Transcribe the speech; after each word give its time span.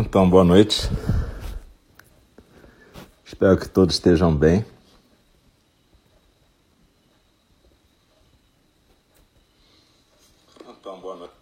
Então, 0.00 0.30
boa 0.30 0.44
noite. 0.44 0.88
Espero 3.26 3.56
que 3.56 3.68
todos 3.68 3.96
estejam 3.96 4.32
bem. 4.32 4.64
Então, 10.70 11.00
boa 11.00 11.16
noite. 11.16 11.34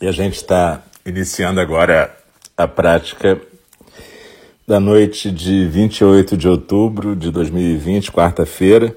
E 0.00 0.08
a 0.08 0.10
gente 0.10 0.34
está 0.34 0.82
iniciando 1.06 1.60
agora 1.60 2.18
a 2.56 2.66
prática 2.66 3.40
da 4.66 4.80
noite 4.80 5.30
de 5.30 5.68
28 5.68 6.36
de 6.36 6.48
outubro 6.48 7.14
de 7.14 7.30
2020, 7.30 8.10
quarta-feira. 8.10 8.92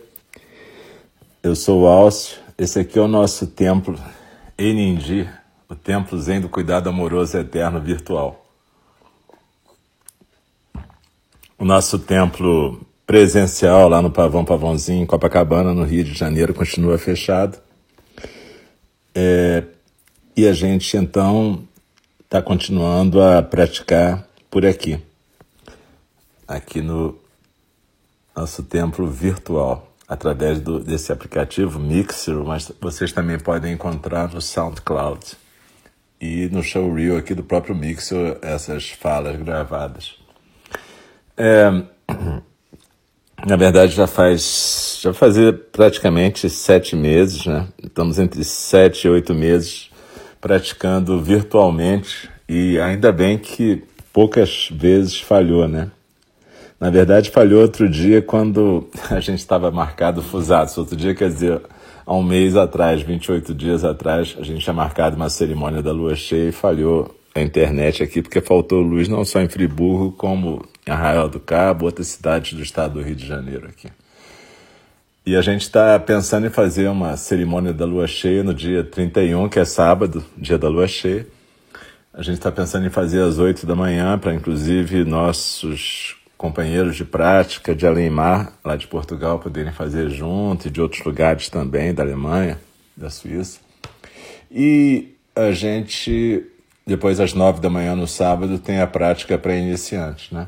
Eu 1.44 1.56
sou 1.56 1.84
o 1.84 1.88
Alcio. 1.88 2.40
Esse 2.58 2.80
aqui 2.80 2.98
é 2.98 3.02
o 3.04 3.08
nosso 3.08 3.46
templo 3.46 3.96
Enindi, 4.58 5.30
o 5.70 5.76
templo 5.76 6.18
Zen 6.20 6.42
do 6.42 6.50
Cuidado 6.50 6.88
Amoroso 6.88 7.38
Eterno 7.38 7.82
Virtual. 7.82 8.46
O 11.58 11.66
nosso 11.66 12.00
templo 12.00 12.86
presencial 13.06 13.90
lá 13.90 14.02
no 14.02 14.12
Pavão 14.12 14.46
Pavãozinho, 14.46 15.04
em 15.04 15.06
Copacabana, 15.06 15.74
no 15.74 15.84
Rio 15.84 16.04
de 16.04 16.14
Janeiro, 16.14 16.54
continua 16.54 16.98
fechado. 16.98 17.58
É, 19.14 19.64
e 20.36 20.48
a 20.48 20.54
gente 20.54 20.96
então 20.96 21.64
está 22.24 22.42
continuando 22.42 23.22
a 23.22 23.42
praticar 23.42 24.28
por 24.50 24.66
aqui, 24.66 25.02
aqui 26.48 26.82
no 26.82 27.18
nosso 28.36 28.62
templo 28.64 29.08
virtual, 29.08 29.92
através 30.08 30.62
do, 30.62 30.80
desse 30.80 31.12
aplicativo 31.12 31.80
Mixer, 31.80 32.36
mas 32.36 32.72
vocês 32.80 33.12
também 33.12 33.40
podem 33.40 33.74
encontrar 33.74 34.32
no 34.32 34.40
SoundCloud 34.40 35.38
e 36.20 36.50
no 36.52 36.64
showreel 36.64 37.18
aqui 37.18 37.34
do 37.34 37.44
próprio 37.44 37.76
Mixer 37.76 38.38
essas 38.42 38.90
falas 38.90 39.36
gravadas. 39.38 40.16
É, 41.36 41.70
na 43.46 43.56
verdade 43.56 43.94
já 43.94 44.08
faz 44.08 45.00
já 45.02 45.14
fazia 45.14 45.54
praticamente 45.54 46.50
sete 46.50 46.96
meses, 46.96 47.46
né? 47.46 47.68
Estamos 47.84 48.18
entre 48.18 48.44
sete 48.44 49.06
e 49.06 49.10
oito 49.10 49.34
meses 49.34 49.90
praticando 50.42 51.22
virtualmente 51.22 52.30
e 52.50 52.80
ainda 52.80 53.12
bem 53.12 53.38
que 53.38 53.84
poucas 54.12 54.70
vezes 54.72 55.20
falhou, 55.20 55.68
né? 55.68 55.92
Na 56.80 56.90
verdade 56.90 57.30
falhou 57.30 57.62
outro 57.62 57.88
dia 57.88 58.22
quando 58.22 58.90
a 59.12 59.20
gente 59.20 59.40
estava 59.40 59.70
marcado 59.70 60.24
fusados. 60.24 60.78
Outro 60.78 60.96
dia 60.96 61.14
quer 61.14 61.30
dizer 61.30 61.62
há 62.08 62.16
um 62.16 62.24
mês 62.24 62.56
atrás, 62.56 63.02
28 63.02 63.54
dias 63.54 63.84
atrás, 63.84 64.36
a 64.40 64.44
gente 64.44 64.64
tinha 64.64 64.74
marcado 64.74 65.18
uma 65.18 65.30
cerimônia 65.30 65.84
da 65.84 65.92
lua 65.92 66.16
cheia 66.16 66.50
e 66.50 66.52
falhou 66.54 67.14
a 67.36 67.42
internet 67.42 68.02
aqui 68.02 68.22
porque 68.22 68.40
faltou 68.40 68.80
luz 68.80 69.10
não 69.10 69.26
só 69.26 69.42
em 69.42 69.50
Friburgo, 69.50 70.14
como 70.14 70.66
em 70.88 70.92
Arraial 70.92 71.28
do 71.28 71.40
Cabo, 71.40 71.86
outras 71.86 72.08
cidades 72.08 72.54
do 72.54 72.64
estado 72.64 72.94
do 72.94 73.02
Rio 73.02 73.16
de 73.16 73.28
Janeiro 73.28 73.68
aqui. 73.68 73.90
E 75.26 75.36
a 75.36 75.42
gente 75.42 75.64
está 75.64 76.00
pensando 76.00 76.48
em 76.48 76.50
fazer 76.50 76.88
uma 76.88 77.18
cerimônia 77.18 77.74
da 77.74 77.86
lua 77.86 78.08
cheia 78.08 78.42
no 78.42 78.54
dia 78.54 78.82
31, 78.86 79.50
que 79.50 79.60
é 79.60 79.66
sábado, 79.66 80.24
dia 80.38 80.58
da 80.58 80.70
lua 80.70 80.88
cheia. 80.88 81.28
A 82.14 82.24
gente 82.24 82.36
está 82.36 82.50
pensando 82.50 82.88
em 82.88 82.90
fazer 82.90 83.22
às 83.22 83.38
8 83.38 83.66
da 83.66 83.76
manhã, 83.76 84.18
para 84.18 84.34
inclusive 84.34 85.04
nossos 85.04 86.16
companheiros 86.38 86.96
de 86.96 87.04
prática 87.04 87.74
de 87.74 87.88
Além-Mar, 87.88 88.54
lá 88.64 88.76
de 88.76 88.88
Portugal, 88.88 89.40
poderem 89.40 89.72
fazer 89.72 90.10
junto, 90.10 90.68
e 90.68 90.72
de 90.72 90.80
outros 90.80 91.04
lugares 91.04 91.50
também, 91.50 91.94
da 91.94 92.04
Alemanha, 92.04 92.60
da 92.96 93.10
Suíça. 93.10 93.60
E 94.52 95.16
a 95.36 95.52
gente, 95.52 96.46
depois 96.86 97.20
às 97.20 97.34
nove 97.34 97.60
da 97.60 97.70
manhã 97.70 97.96
no 97.96 98.08
sábado, 98.08 98.60
tem 98.60 98.80
a 98.80 98.88
prática 98.88 99.38
para 99.38 99.56
iniciantes, 99.56 100.32
né? 100.32 100.48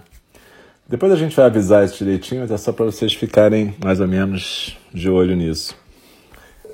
Depois 0.88 1.12
a 1.12 1.16
gente 1.16 1.36
vai 1.36 1.46
avisar 1.46 1.86
isso 1.86 2.04
direitinho, 2.04 2.42
mas 2.42 2.52
é 2.52 2.58
só 2.58 2.72
para 2.72 2.86
vocês 2.86 3.14
ficarem 3.14 3.76
mais 3.84 4.00
ou 4.00 4.08
menos 4.08 4.76
de 4.92 5.08
olho 5.08 5.36
nisso. 5.36 5.76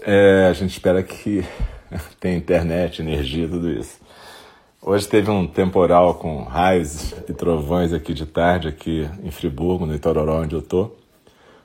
É, 0.01 0.47
a 0.49 0.53
gente 0.53 0.71
espera 0.71 1.03
que 1.03 1.43
tenha 2.19 2.37
internet, 2.37 3.01
energia, 3.01 3.47
tudo 3.47 3.69
isso. 3.69 3.99
Hoje 4.87 5.07
teve 5.07 5.31
um 5.31 5.47
temporal 5.47 6.13
com 6.13 6.43
raios 6.43 7.11
e 7.27 7.33
trovões 7.33 7.91
aqui 7.91 8.13
de 8.13 8.23
tarde, 8.23 8.67
aqui 8.67 9.09
em 9.23 9.31
Friburgo, 9.31 9.83
no 9.83 9.95
Itororó, 9.95 10.43
onde 10.43 10.53
eu 10.53 10.61
tô. 10.61 10.91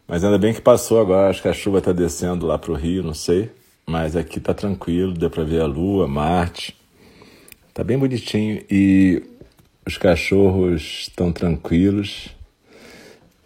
Mas 0.08 0.24
ainda 0.24 0.38
bem 0.38 0.54
que 0.54 0.60
passou 0.62 0.98
agora, 0.98 1.28
acho 1.28 1.42
que 1.42 1.48
a 1.48 1.52
chuva 1.52 1.80
está 1.80 1.92
descendo 1.92 2.46
lá 2.46 2.56
para 2.56 2.72
o 2.72 2.74
Rio, 2.74 3.02
não 3.02 3.12
sei. 3.12 3.50
Mas 3.86 4.16
aqui 4.16 4.38
está 4.38 4.54
tranquilo, 4.54 5.12
deu 5.12 5.28
para 5.28 5.44
ver 5.44 5.60
a 5.60 5.66
Lua, 5.66 6.08
Marte. 6.08 6.74
Tá 7.74 7.84
bem 7.84 7.98
bonitinho 7.98 8.64
e 8.70 9.22
os 9.84 9.98
cachorros 9.98 11.02
estão 11.02 11.30
tranquilos. 11.30 12.30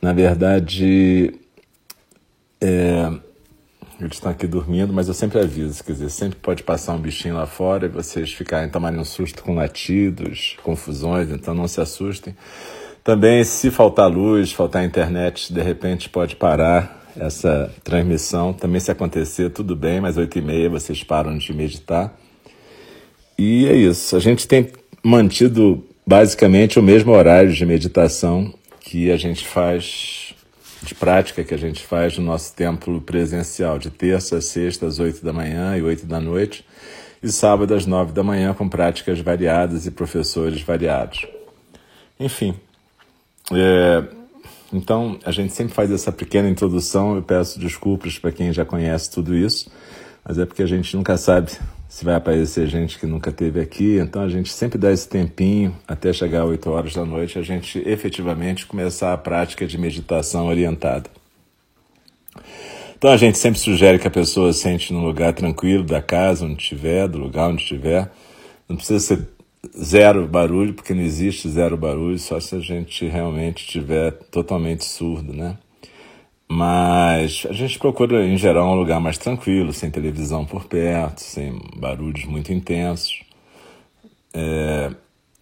Na 0.00 0.12
verdade, 0.12 1.34
é, 2.60 3.10
eles 4.00 4.14
estão 4.14 4.30
aqui 4.30 4.46
dormindo, 4.46 4.92
mas 4.92 5.08
eu 5.08 5.14
sempre 5.14 5.38
aviso, 5.38 5.82
quer 5.84 5.92
dizer, 5.92 6.10
sempre 6.10 6.36
pode 6.36 6.62
passar 6.62 6.94
um 6.94 6.98
bichinho 6.98 7.36
lá 7.36 7.46
fora 7.46 7.86
e 7.86 7.88
vocês 7.88 8.32
ficarem 8.32 8.68
tomarem 8.68 8.98
um 8.98 9.04
susto 9.04 9.42
com 9.42 9.54
latidos, 9.54 10.56
confusões, 10.62 11.30
então 11.30 11.54
não 11.54 11.68
se 11.68 11.80
assustem. 11.80 12.34
Também, 13.04 13.44
se 13.44 13.70
faltar 13.70 14.10
luz, 14.10 14.50
faltar 14.50 14.84
internet, 14.84 15.52
de 15.52 15.62
repente 15.62 16.08
pode 16.08 16.36
parar 16.36 17.04
essa 17.16 17.70
transmissão. 17.84 18.52
Também 18.52 18.80
se 18.80 18.90
acontecer, 18.90 19.50
tudo 19.50 19.76
bem, 19.76 20.00
mas 20.00 20.16
oito 20.16 20.38
e 20.38 20.42
meia 20.42 20.70
vocês 20.70 21.04
param 21.04 21.36
de 21.36 21.52
meditar. 21.52 22.14
E 23.38 23.66
é 23.66 23.74
isso. 23.74 24.16
A 24.16 24.20
gente 24.20 24.48
tem 24.48 24.70
mantido 25.02 25.84
basicamente 26.06 26.78
o 26.78 26.82
mesmo 26.82 27.12
horário 27.12 27.52
de 27.52 27.66
meditação 27.66 28.52
que 28.80 29.10
a 29.10 29.16
gente 29.16 29.46
faz 29.46 30.23
de 30.84 30.94
prática 30.94 31.42
que 31.42 31.54
a 31.54 31.58
gente 31.58 31.84
faz 31.84 32.16
no 32.18 32.24
nosso 32.24 32.54
templo 32.54 33.00
presencial, 33.00 33.78
de 33.78 33.90
terça 33.90 34.36
a 34.36 34.40
sexta 34.40 34.86
às 34.86 34.98
oito 34.98 35.24
da 35.24 35.32
manhã 35.32 35.76
e 35.76 35.82
oito 35.82 36.06
da 36.06 36.20
noite, 36.20 36.64
e 37.22 37.28
sábado 37.30 37.74
às 37.74 37.86
nove 37.86 38.12
da 38.12 38.22
manhã, 38.22 38.52
com 38.52 38.68
práticas 38.68 39.18
variadas 39.20 39.86
e 39.86 39.90
professores 39.90 40.60
variados. 40.60 41.26
Enfim, 42.20 42.54
é, 43.52 44.04
então 44.72 45.18
a 45.24 45.30
gente 45.30 45.52
sempre 45.52 45.74
faz 45.74 45.90
essa 45.90 46.12
pequena 46.12 46.48
introdução. 46.48 47.16
Eu 47.16 47.22
peço 47.22 47.58
desculpas 47.58 48.18
para 48.18 48.32
quem 48.32 48.52
já 48.52 48.64
conhece 48.64 49.10
tudo 49.10 49.34
isso, 49.34 49.70
mas 50.24 50.38
é 50.38 50.44
porque 50.44 50.62
a 50.62 50.66
gente 50.66 50.96
nunca 50.96 51.16
sabe 51.16 51.52
se 51.88 52.04
vai 52.04 52.14
aparecer 52.14 52.66
gente 52.66 52.98
que 52.98 53.06
nunca 53.06 53.30
teve 53.30 53.60
aqui, 53.60 53.98
então 53.98 54.22
a 54.22 54.28
gente 54.28 54.52
sempre 54.52 54.78
dá 54.78 54.90
esse 54.90 55.08
tempinho 55.08 55.76
até 55.86 56.12
chegar 56.12 56.42
às 56.42 56.48
8 56.48 56.70
horas 56.70 56.94
da 56.94 57.04
noite, 57.04 57.38
a 57.38 57.42
gente 57.42 57.78
efetivamente 57.86 58.66
começar 58.66 59.12
a 59.12 59.18
prática 59.18 59.66
de 59.66 59.78
meditação 59.78 60.46
orientada. 60.46 61.08
Então 62.96 63.10
a 63.10 63.16
gente 63.16 63.36
sempre 63.38 63.60
sugere 63.60 63.98
que 63.98 64.08
a 64.08 64.10
pessoa 64.10 64.52
sente 64.52 64.92
num 64.92 65.04
lugar 65.04 65.34
tranquilo 65.34 65.84
da 65.84 66.00
casa, 66.00 66.46
onde 66.46 66.62
estiver, 66.62 67.06
do 67.06 67.18
lugar 67.18 67.50
onde 67.50 67.62
estiver. 67.62 68.10
Não 68.68 68.76
precisa 68.76 68.98
ser 68.98 69.28
zero 69.78 70.26
barulho, 70.26 70.74
porque 70.74 70.94
não 70.94 71.02
existe 71.02 71.48
zero 71.48 71.76
barulho, 71.76 72.18
só 72.18 72.40
se 72.40 72.56
a 72.56 72.60
gente 72.60 73.06
realmente 73.06 73.64
estiver 73.64 74.12
totalmente 74.30 74.84
surdo, 74.84 75.32
né? 75.32 75.58
Mas 76.56 77.44
a 77.50 77.52
gente 77.52 77.76
procura, 77.80 78.24
em 78.24 78.36
geral, 78.36 78.68
um 78.68 78.76
lugar 78.76 79.00
mais 79.00 79.18
tranquilo, 79.18 79.72
sem 79.72 79.90
televisão 79.90 80.44
por 80.44 80.66
perto, 80.66 81.18
sem 81.18 81.60
barulhos 81.74 82.26
muito 82.26 82.52
intensos. 82.52 83.24
É, 84.32 84.88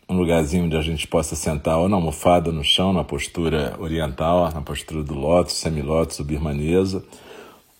um 0.08 0.16
lugarzinho 0.16 0.64
onde 0.64 0.74
a 0.74 0.80
gente 0.80 1.06
possa 1.06 1.36
sentar 1.36 1.76
ou 1.76 1.86
na 1.86 1.96
almofada 1.96 2.50
no 2.50 2.64
chão, 2.64 2.94
na 2.94 3.04
postura 3.04 3.76
oriental, 3.78 4.50
na 4.54 4.62
postura 4.62 5.02
do 5.02 5.12
lótus, 5.12 5.56
semilótus 5.56 6.18
ou 6.18 6.24
birmanesa, 6.24 7.04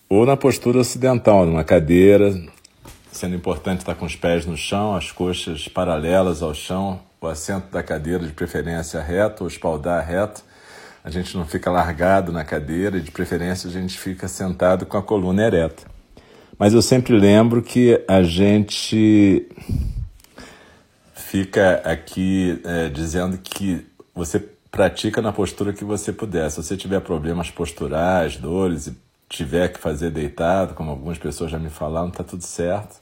ou 0.07 0.27
na 0.27 0.37
postura 0.37 0.77
ocidental, 0.77 1.43
numa 1.43 1.63
cadeira, 1.63 2.39
sendo 3.11 3.35
importante 3.35 3.79
estar 3.79 3.95
com 3.95 4.05
os 4.05 4.15
pés 4.15 4.45
no 4.45 4.55
chão, 4.55 4.95
as 4.95 5.11
coxas 5.11 5.67
paralelas 5.67 6.43
ao 6.43 6.53
chão, 6.53 6.99
o 7.19 7.25
assento 7.25 7.71
da 7.71 7.81
cadeira 7.81 8.27
de 8.27 8.33
preferência 8.33 9.01
reto 9.01 9.43
ou 9.43 9.47
espaldar 9.47 10.05
reto, 10.05 10.43
a 11.03 11.09
gente 11.09 11.35
não 11.35 11.45
fica 11.45 11.69
largado 11.69 12.31
na 12.31 12.45
cadeira 12.45 12.99
de 12.99 13.11
preferência, 13.11 13.69
a 13.69 13.73
gente 13.73 13.97
fica 13.97 14.27
sentado 14.27 14.85
com 14.85 14.97
a 14.97 15.03
coluna 15.03 15.45
ereta. 15.45 15.83
Mas 16.57 16.73
eu 16.73 16.81
sempre 16.81 17.17
lembro 17.17 17.61
que 17.61 18.01
a 18.07 18.23
gente 18.23 19.47
fica 21.13 21.81
aqui 21.83 22.61
é, 22.63 22.89
dizendo 22.89 23.37
que 23.37 23.85
você 24.13 24.39
pratica 24.71 25.21
na 25.21 25.33
postura 25.33 25.73
que 25.73 25.83
você 25.83 26.13
puder. 26.13 26.49
Se 26.49 26.57
você 26.57 26.77
tiver 26.77 26.99
problemas 27.01 27.51
posturais, 27.51 28.37
dores 28.37 28.87
e 28.87 28.97
tiver 29.27 29.67
que 29.73 29.79
fazer 29.79 30.11
deitado, 30.11 30.73
como 30.73 30.91
algumas 30.91 31.17
pessoas 31.17 31.51
já 31.51 31.59
me 31.59 31.69
falaram, 31.69 32.09
está 32.09 32.23
tudo 32.23 32.43
certo. 32.43 32.99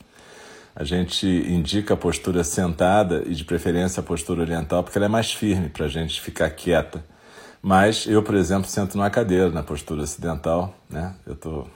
A 0.73 0.83
gente 0.85 1.27
indica 1.27 1.93
a 1.93 1.97
postura 1.97 2.43
sentada 2.43 3.23
e, 3.25 3.35
de 3.35 3.43
preferência, 3.43 3.99
a 3.99 4.03
postura 4.03 4.41
oriental, 4.41 4.81
porque 4.83 4.97
ela 4.97 5.05
é 5.05 5.09
mais 5.09 5.33
firme 5.33 5.69
para 5.69 5.85
a 5.85 5.89
gente 5.89 6.21
ficar 6.21 6.49
quieta. 6.49 7.03
Mas 7.61 8.07
eu, 8.07 8.23
por 8.23 8.35
exemplo, 8.35 8.67
sento 8.67 8.97
numa 8.97 9.09
cadeira, 9.09 9.49
na 9.49 9.61
postura 9.61 10.01
ocidental, 10.01 10.73
né? 10.89 11.13
Eu 11.25 11.33
estou 11.33 11.67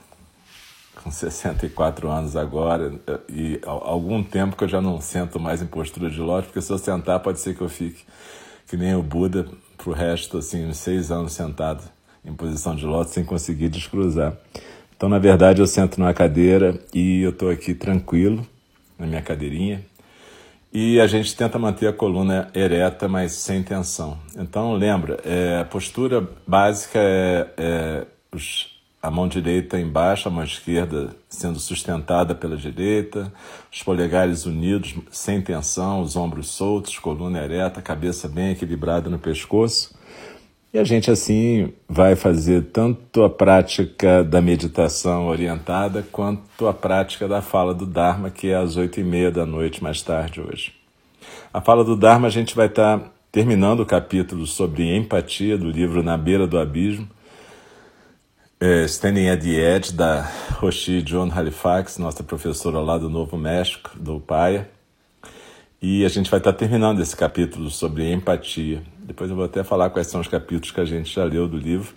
com 1.02 1.10
64 1.12 2.10
anos 2.10 2.34
agora, 2.34 2.92
e 3.28 3.60
há 3.64 3.70
algum 3.70 4.22
tempo 4.22 4.56
que 4.56 4.64
eu 4.64 4.68
já 4.68 4.80
não 4.80 5.00
sento 5.00 5.38
mais 5.38 5.62
em 5.62 5.66
postura 5.66 6.10
de 6.10 6.20
lótus, 6.20 6.46
porque 6.46 6.60
se 6.60 6.72
eu 6.72 6.78
sentar 6.78 7.20
pode 7.20 7.38
ser 7.38 7.54
que 7.54 7.60
eu 7.60 7.68
fique 7.68 8.04
que 8.66 8.76
nem 8.76 8.96
o 8.96 9.02
Buda 9.02 9.46
pro 9.76 9.92
resto, 9.92 10.38
assim, 10.38 10.66
uns 10.66 10.78
seis 10.78 11.12
anos 11.12 11.32
sentado 11.32 11.84
em 12.24 12.34
posição 12.34 12.74
de 12.74 12.84
lótus 12.84 13.12
sem 13.12 13.24
conseguir 13.24 13.68
descruzar. 13.68 14.36
Então, 14.96 15.08
na 15.08 15.18
verdade, 15.18 15.60
eu 15.60 15.66
sento 15.66 16.00
numa 16.00 16.12
cadeira 16.12 16.76
e 16.92 17.22
eu 17.22 17.30
estou 17.30 17.48
aqui 17.48 17.74
tranquilo, 17.74 18.44
na 18.98 19.06
minha 19.06 19.22
cadeirinha, 19.22 19.84
e 20.78 21.00
a 21.00 21.06
gente 21.06 21.34
tenta 21.34 21.58
manter 21.58 21.86
a 21.86 21.92
coluna 21.92 22.50
ereta, 22.54 23.08
mas 23.08 23.32
sem 23.32 23.62
tensão. 23.62 24.18
Então, 24.36 24.74
lembra, 24.74 25.18
é, 25.24 25.60
a 25.62 25.64
postura 25.64 26.28
básica 26.46 26.98
é, 26.98 27.48
é 27.56 28.06
os 28.30 28.76
a 29.00 29.10
mão 29.10 29.26
direita 29.26 29.78
embaixo, 29.78 30.28
a 30.28 30.30
mão 30.30 30.44
esquerda 30.44 31.16
sendo 31.30 31.58
sustentada 31.58 32.34
pela 32.34 32.58
direita, 32.58 33.32
os 33.72 33.82
polegares 33.82 34.44
unidos, 34.44 34.96
sem 35.10 35.40
tensão, 35.40 36.02
os 36.02 36.14
ombros 36.14 36.48
soltos, 36.48 36.98
coluna 36.98 37.42
ereta, 37.42 37.80
cabeça 37.80 38.28
bem 38.28 38.50
equilibrada 38.50 39.08
no 39.08 39.18
pescoço. 39.18 39.95
E 40.76 40.78
a 40.78 40.84
gente 40.84 41.10
assim 41.10 41.72
vai 41.88 42.14
fazer 42.14 42.64
tanto 42.64 43.24
a 43.24 43.30
prática 43.30 44.22
da 44.22 44.42
meditação 44.42 45.26
orientada 45.26 46.06
quanto 46.12 46.68
a 46.68 46.74
prática 46.74 47.26
da 47.26 47.40
fala 47.40 47.72
do 47.72 47.86
Dharma, 47.86 48.28
que 48.28 48.48
é 48.48 48.56
às 48.56 48.76
oito 48.76 49.00
e 49.00 49.02
meia 49.02 49.30
da 49.30 49.46
noite 49.46 49.82
mais 49.82 50.02
tarde 50.02 50.38
hoje. 50.38 50.74
A 51.50 51.62
fala 51.62 51.82
do 51.82 51.96
Dharma 51.96 52.26
a 52.26 52.30
gente 52.30 52.54
vai 52.54 52.66
estar 52.66 53.10
terminando 53.32 53.80
o 53.80 53.86
capítulo 53.86 54.46
sobre 54.46 54.94
empatia 54.94 55.56
do 55.56 55.70
livro 55.70 56.02
Na 56.02 56.14
Beira 56.18 56.46
do 56.46 56.58
Abismo, 56.58 57.08
é, 58.60 58.84
Standing 58.84 59.30
at 59.30 59.40
the 59.40 59.76
Edge, 59.76 59.94
da 59.94 60.30
Roshi 60.58 61.00
John 61.00 61.30
Halifax, 61.34 61.96
nossa 61.96 62.22
professora 62.22 62.80
lá 62.80 62.98
do 62.98 63.08
Novo 63.08 63.38
México, 63.38 63.92
do 63.94 64.20
PAIA. 64.20 64.75
E 65.88 66.04
a 66.04 66.08
gente 66.08 66.28
vai 66.28 66.38
estar 66.40 66.52
terminando 66.52 66.98
esse 66.98 67.16
capítulo 67.16 67.70
sobre 67.70 68.12
empatia. 68.12 68.82
Depois 69.04 69.30
eu 69.30 69.36
vou 69.36 69.44
até 69.44 69.62
falar 69.62 69.88
quais 69.88 70.08
são 70.08 70.20
os 70.20 70.26
capítulos 70.26 70.72
que 70.72 70.80
a 70.80 70.84
gente 70.84 71.14
já 71.14 71.22
leu 71.22 71.46
do 71.46 71.56
livro. 71.56 71.94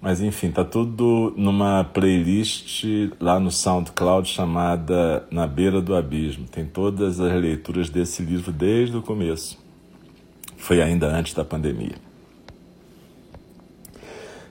Mas 0.00 0.22
enfim, 0.22 0.50
tá 0.50 0.64
tudo 0.64 1.34
numa 1.36 1.84
playlist 1.84 2.82
lá 3.20 3.38
no 3.38 3.50
SoundCloud 3.50 4.26
chamada 4.26 5.22
Na 5.30 5.46
Beira 5.46 5.82
do 5.82 5.94
Abismo. 5.94 6.46
Tem 6.48 6.64
todas 6.64 7.20
as 7.20 7.30
leituras 7.30 7.90
desse 7.90 8.22
livro 8.22 8.50
desde 8.50 8.96
o 8.96 9.02
começo. 9.02 9.62
Foi 10.56 10.80
ainda 10.80 11.06
antes 11.06 11.34
da 11.34 11.44
pandemia. 11.44 11.96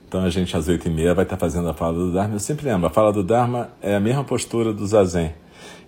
Então 0.06 0.22
a 0.22 0.30
gente 0.30 0.56
às 0.56 0.68
oito 0.68 0.86
e 0.86 0.92
meia 0.92 1.12
vai 1.12 1.24
estar 1.24 1.36
fazendo 1.36 1.68
a 1.68 1.74
fala 1.74 1.94
do 1.94 2.12
Dharma. 2.12 2.36
Eu 2.36 2.38
sempre 2.38 2.66
lembro, 2.66 2.86
a 2.86 2.90
fala 2.90 3.12
do 3.12 3.24
Dharma 3.24 3.70
é 3.82 3.96
a 3.96 4.00
mesma 4.00 4.22
postura 4.22 4.72
do 4.72 4.86
Zazen. 4.86 5.32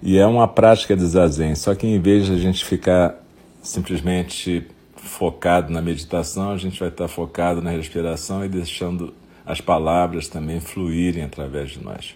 E 0.03 0.19
é 0.19 0.27
uma 0.27 0.47
prática 0.47 0.97
de 0.97 1.05
Zazen, 1.07 1.55
só 1.55 1.75
que 1.75 1.87
em 1.87 2.01
vez 2.01 2.27
de 2.27 2.33
a 2.33 2.37
gente 2.37 2.65
ficar 2.65 3.15
simplesmente 3.63 4.67
focado 4.95 5.73
na 5.73 5.81
meditação, 5.81 6.51
a 6.51 6.57
gente 6.57 6.79
vai 6.79 6.89
estar 6.89 7.09
focado 7.09 7.63
na 7.63 7.71
respiração 7.71 8.45
e 8.45 8.49
deixando 8.49 9.15
as 9.45 9.61
palavras 9.61 10.29
também 10.29 10.61
fluírem 10.61 11.23
através 11.23 11.71
de 11.71 11.83
nós. 11.83 12.15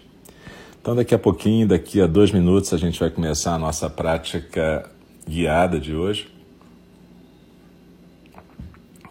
Então 0.81 0.95
daqui 0.95 1.13
a 1.13 1.19
pouquinho, 1.19 1.67
daqui 1.67 2.01
a 2.01 2.07
dois 2.07 2.31
minutos, 2.31 2.73
a 2.73 2.77
gente 2.77 2.99
vai 2.99 3.09
começar 3.09 3.53
a 3.53 3.59
nossa 3.59 3.89
prática 3.89 4.89
guiada 5.27 5.79
de 5.79 5.95
hoje. 5.95 6.27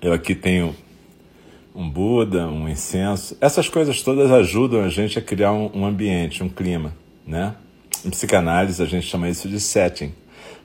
Eu 0.02 0.12
aqui 0.12 0.34
tenho 0.34 0.74
um 1.74 1.88
Buda, 1.88 2.46
um 2.48 2.68
incenso. 2.68 3.36
Essas 3.40 3.68
coisas 3.68 4.02
todas 4.02 4.30
ajudam 4.30 4.82
a 4.82 4.88
gente 4.88 5.18
a 5.18 5.22
criar 5.22 5.52
um, 5.52 5.84
ambiente, 5.84 6.42
um 6.42 6.48
clima, 6.48 6.92
né? 7.26 7.54
Em 8.04 8.10
psicanálise 8.10 8.82
a 8.82 8.86
gente 8.86 9.06
chama 9.06 9.28
isso 9.28 9.48
de 9.48 9.60
setting. 9.60 10.12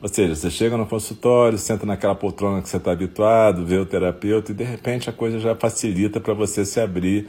Ou 0.02 0.08
seja, 0.08 0.36
você 0.36 0.50
chega 0.50 0.78
no 0.78 0.86
consultório, 0.86 1.58
senta 1.58 1.86
naquela 1.86 2.16
poltrona 2.16 2.62
que 2.62 2.70
você 2.70 2.78
está 2.78 2.92
habituado, 2.92 3.66
vê 3.66 3.78
o 3.78 3.86
terapeuta 3.86 4.52
e 4.52 4.56
de 4.56 4.64
repente 4.64 5.10
a 5.10 5.14
coisa 5.14 5.40
já 5.40 5.56
facilita 5.56 6.20
para 6.20 6.34
você 6.34 6.66
se 6.66 6.80
abrir. 6.80 7.28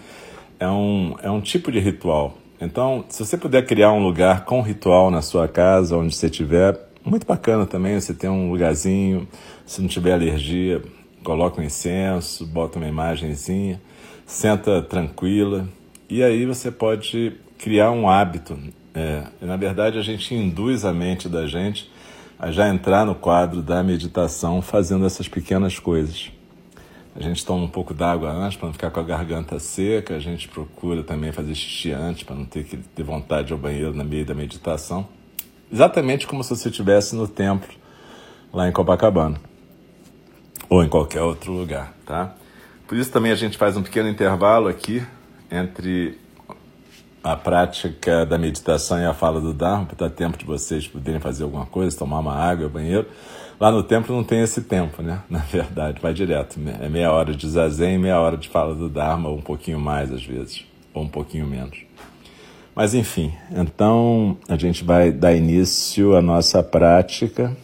É 0.59 0.69
um, 0.69 1.17
é 1.23 1.31
um 1.31 1.41
tipo 1.41 1.71
de 1.73 1.79
ritual. 1.79 2.39
Então, 2.61 3.05
se 3.09 3.25
você 3.25 3.37
puder 3.37 3.67
criar 3.67 3.93
um 3.93 4.03
lugar 4.03 4.45
com 4.45 4.61
ritual 4.63 5.11
na 5.11 5.23
sua 5.23 5.47
casa, 5.47 5.97
onde 5.97 6.15
você 6.15 6.27
estiver, 6.27 6.79
muito 7.05 7.27
bacana 7.27 7.67
também. 7.67 8.01
Você 8.01 8.13
tem 8.13 8.29
um 8.29 8.51
lugarzinho, 8.51 9.29
se 9.65 9.81
não 9.81 9.89
tiver 9.89 10.13
alergia, 10.13 10.83
coloca 11.23 11.61
um 11.61 11.65
incenso, 11.65 12.47
bota 12.47 12.79
uma 12.79 12.89
imagenzinha, 12.89 13.81
senta 14.25 14.83
tranquila 14.83 15.69
e 16.09 16.23
aí 16.23 16.47
você 16.47 16.71
pode 16.71 17.33
criar 17.59 17.91
um 17.91 18.09
hábito. 18.09 18.59
É, 18.97 19.25
na 19.43 19.59
verdade, 19.59 19.99
a 19.99 20.03
gente 20.03 20.35
induz 20.35 20.83
a 20.87 20.91
mente 20.91 21.29
da 21.29 21.47
gente 21.47 21.93
a 22.39 22.51
já 22.51 22.67
entrar 22.67 23.05
no 23.05 23.15
quadro 23.15 23.61
da 23.61 23.83
meditação 23.83 24.63
fazendo 24.63 25.05
essas 25.05 25.29
pequenas 25.29 25.79
coisas. 25.79 26.33
A 27.15 27.21
gente 27.21 27.45
toma 27.45 27.65
um 27.65 27.69
pouco 27.69 27.93
d'água 27.93 28.31
antes 28.31 28.57
para 28.57 28.67
não 28.67 28.73
ficar 28.73 28.91
com 28.91 29.01
a 29.01 29.03
garganta 29.03 29.59
seca, 29.59 30.17
a 30.17 30.19
gente 30.19 30.49
procura 30.49 31.03
também 31.03 31.31
fazer 31.31 31.55
xixi 31.55 31.93
antes 31.93 32.23
para 32.23 32.35
não 32.35 32.47
ter 32.47 32.65
que 32.65 32.79
ter 32.79 33.03
vontade 33.03 33.53
ao 33.53 33.59
banheiro 33.59 33.93
no 33.93 34.05
meio 34.05 34.25
da 34.25 34.35
meditação. 34.35 35.07
Exatamente 35.71 36.27
como 36.27 36.43
se 36.43 36.57
você 36.57 36.71
estivesse 36.71 37.15
no 37.15 37.29
templo 37.29 37.75
lá 38.53 38.67
em 38.67 38.73
Copacabana 38.73 39.39
ou 40.71 40.83
em 40.83 40.89
qualquer 40.89 41.21
outro 41.21 41.53
lugar, 41.53 41.95
tá? 42.07 42.35
Por 42.89 42.97
isso 42.97 43.13
também 43.13 43.31
a 43.31 43.37
gente 43.37 43.59
faz 43.59 43.77
um 43.77 43.83
pequeno 43.83 44.09
intervalo 44.09 44.69
aqui 44.69 45.05
entre 45.51 46.19
a 47.27 47.37
prática 47.37 48.25
da 48.25 48.39
meditação 48.39 49.01
e 49.01 49.05
a 49.05 49.13
fala 49.13 49.41
do 49.41 49.53
Dharma, 49.53 49.87
para 49.87 50.07
dar 50.07 50.15
tempo 50.15 50.39
de 50.39 50.45
vocês 50.45 50.87
poderem 50.87 51.21
fazer 51.21 51.43
alguma 51.43 51.67
coisa, 51.67 51.99
tomar 51.99 52.21
uma 52.21 52.37
água, 52.37 52.69
banheiro. 52.69 53.07
Lá 53.59 53.69
no 53.73 53.83
templo 53.83 54.15
não 54.15 54.23
tem 54.23 54.43
esse 54.43 54.63
tempo, 54.63 55.03
né? 55.03 55.23
Na 55.29 55.41
verdade, 55.41 56.01
vai 56.01 56.15
direto. 56.15 56.57
É 56.81 56.89
meia 56.89 57.11
hora 57.11 57.35
de 57.35 57.49
zazen, 57.49 57.99
meia 57.99 58.21
hora 58.21 58.37
de 58.37 58.49
fala 58.49 58.77
do 58.77 58.89
Dharma, 58.89 59.29
ou 59.29 59.39
um 59.39 59.43
pouquinho 59.43 59.81
mais 59.81 60.13
às 60.13 60.25
vezes, 60.25 60.65
ou 60.95 61.03
um 61.03 61.09
pouquinho 61.09 61.49
menos. 61.49 61.79
Mas 62.77 62.95
enfim, 62.95 63.33
então 63.51 64.37
a 64.49 64.57
gente 64.57 64.85
vai 64.85 65.11
dar 65.11 65.35
início 65.35 66.15
à 66.15 66.23
nossa 66.23 66.63
prática 66.63 67.57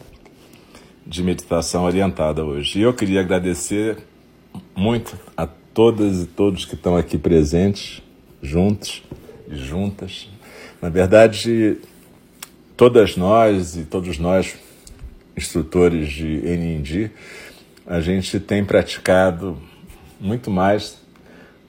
de 1.07 1.23
meditação 1.23 1.85
orientada 1.85 2.43
hoje. 2.43 2.79
E 2.79 2.81
eu 2.81 2.93
queria 2.93 3.21
agradecer 3.21 3.97
muito 4.75 5.17
a 5.37 5.47
todas 5.47 6.23
e 6.23 6.25
todos 6.25 6.65
que 6.65 6.75
estão 6.75 6.97
aqui 6.97 7.17
presentes, 7.17 8.01
juntos 8.41 9.01
e 9.11 9.12
juntas. 9.49 10.29
Na 10.81 10.89
verdade, 10.89 11.77
todas 12.75 13.15
nós 13.15 13.75
e 13.75 13.83
todos 13.83 14.17
nós, 14.17 14.55
instrutores 15.35 16.11
de 16.11 16.41
NND, 16.43 17.11
a 17.85 17.99
gente 17.99 18.39
tem 18.39 18.63
praticado 18.63 19.57
muito 20.19 20.49
mais 20.49 21.01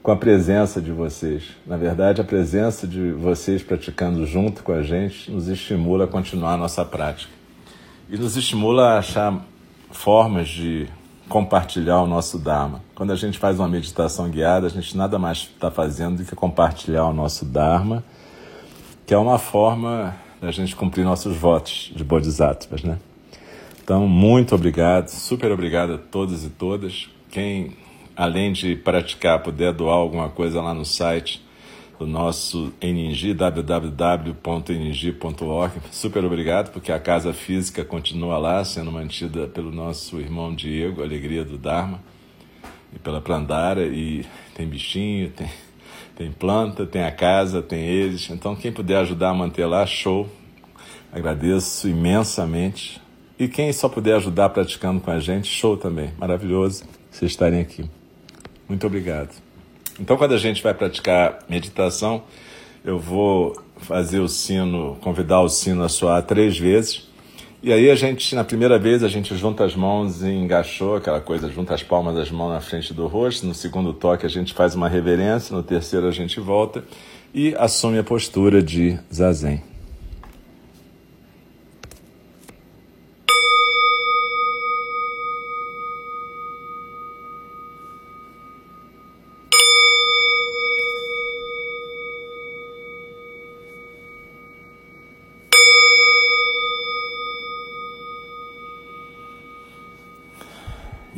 com 0.01 0.11
a 0.11 0.15
presença 0.15 0.81
de 0.81 0.91
vocês. 0.91 1.43
Na 1.65 1.77
verdade, 1.77 2.21
a 2.21 2.23
presença 2.23 2.87
de 2.87 3.11
vocês 3.11 3.63
praticando 3.63 4.25
junto 4.25 4.61
com 4.63 4.71
a 4.71 4.83
gente 4.83 5.31
nos 5.31 5.47
estimula 5.47 6.05
a 6.05 6.07
continuar 6.07 6.53
a 6.53 6.57
nossa 6.57 6.85
prática 6.85 7.33
e 8.09 8.17
nos 8.17 8.37
estimula 8.37 8.89
a 8.89 8.99
achar 8.99 9.43
formas 9.91 10.47
de 10.47 10.87
compartilhar 11.29 12.01
o 12.01 12.07
nosso 12.07 12.37
Dharma. 12.37 12.81
Quando 12.93 13.11
a 13.11 13.15
gente 13.15 13.37
faz 13.37 13.59
uma 13.59 13.67
meditação 13.67 14.29
guiada, 14.29 14.67
a 14.67 14.69
gente 14.69 14.95
nada 14.95 15.17
mais 15.17 15.39
está 15.39 15.71
fazendo 15.71 16.17
do 16.17 16.25
que 16.25 16.35
compartilhar 16.35 17.05
o 17.05 17.13
nosso 17.13 17.45
Dharma, 17.45 18.03
que 19.05 19.13
é 19.13 19.17
uma 19.17 19.37
forma 19.37 20.15
da 20.41 20.51
gente 20.51 20.75
cumprir 20.75 21.03
nossos 21.03 21.35
votos 21.35 21.91
de 21.95 22.03
Bodhisattvas, 22.03 22.83
né? 22.83 22.97
Então, 23.83 24.07
muito 24.07 24.55
obrigado, 24.55 25.09
super 25.09 25.51
obrigado 25.51 25.93
a 25.93 25.97
todos 25.97 26.43
e 26.43 26.49
todas. 26.49 27.07
Quem, 27.29 27.77
além 28.15 28.51
de 28.51 28.75
praticar, 28.75 29.43
puder 29.43 29.71
doar 29.73 29.95
alguma 29.95 30.29
coisa 30.29 30.59
lá 30.61 30.73
no 30.73 30.83
site, 30.83 31.44
do 31.97 32.05
nosso 32.05 32.73
NG, 32.81 33.33
www.ning.org. 33.33 34.33
Super 35.91 36.25
obrigado, 36.25 36.71
porque 36.71 36.91
a 36.91 36.99
casa 36.99 37.33
física 37.33 37.85
continua 37.85 38.37
lá, 38.37 38.63
sendo 38.65 38.91
mantida 38.91 39.47
pelo 39.47 39.71
nosso 39.71 40.19
irmão 40.19 40.53
Diego, 40.53 41.01
Alegria 41.01 41.45
do 41.45 41.57
Dharma, 41.57 42.03
e 42.93 42.99
pela 42.99 43.21
Prandara, 43.21 43.85
e 43.85 44.25
tem 44.53 44.67
bichinho, 44.67 45.29
tem, 45.31 45.49
tem 46.15 46.31
planta, 46.31 46.85
tem 46.85 47.03
a 47.03 47.11
casa, 47.11 47.61
tem 47.61 47.83
eles. 47.85 48.29
Então, 48.29 48.55
quem 48.55 48.71
puder 48.71 48.97
ajudar 48.97 49.29
a 49.29 49.33
manter 49.33 49.65
lá, 49.65 49.85
show. 49.85 50.29
Agradeço 51.11 51.87
imensamente. 51.87 53.01
E 53.37 53.47
quem 53.47 53.71
só 53.73 53.89
puder 53.89 54.15
ajudar 54.15 54.49
praticando 54.49 55.01
com 55.01 55.11
a 55.11 55.19
gente, 55.19 55.47
show 55.47 55.75
também. 55.75 56.11
Maravilhoso 56.17 56.83
vocês 57.11 57.31
estarem 57.31 57.61
aqui. 57.61 57.89
Muito 58.67 58.85
obrigado. 58.87 59.44
Então, 59.99 60.17
quando 60.17 60.33
a 60.33 60.37
gente 60.37 60.61
vai 60.61 60.73
praticar 60.73 61.39
meditação, 61.49 62.23
eu 62.83 62.99
vou 62.99 63.55
fazer 63.77 64.19
o 64.19 64.27
sino, 64.27 64.97
convidar 65.01 65.41
o 65.41 65.49
sino 65.49 65.83
a 65.83 65.89
soar 65.89 66.21
três 66.23 66.57
vezes. 66.57 67.07
E 67.63 67.73
aí 67.73 67.89
a 67.89 67.95
gente, 67.95 68.35
na 68.35 68.43
primeira 68.43 68.77
vez, 68.77 69.03
a 69.03 69.07
gente 69.07 69.35
junta 69.35 69.65
as 69.65 69.75
mãos 69.75 70.21
e 70.21 70.29
engaixou, 70.29 70.97
aquela 70.97 71.19
coisa, 71.19 71.49
junta 71.49 71.73
as 71.73 71.81
palmas 71.81 72.13
das 72.13 72.29
mãos 72.29 72.51
na 72.51 72.61
frente 72.61 72.93
do 72.93 73.07
rosto. 73.07 73.47
No 73.47 73.55
segundo 73.55 73.91
toque 73.91 74.23
a 74.23 74.29
gente 74.29 74.53
faz 74.53 74.75
uma 74.75 74.87
reverência, 74.87 75.55
no 75.55 75.63
terceiro 75.63 76.07
a 76.07 76.11
gente 76.11 76.39
volta. 76.39 76.83
e 77.33 77.55
assume 77.55 77.97
a 77.97 78.03
postura 78.03 78.61
de 78.61 78.97
zazen. 79.11 79.74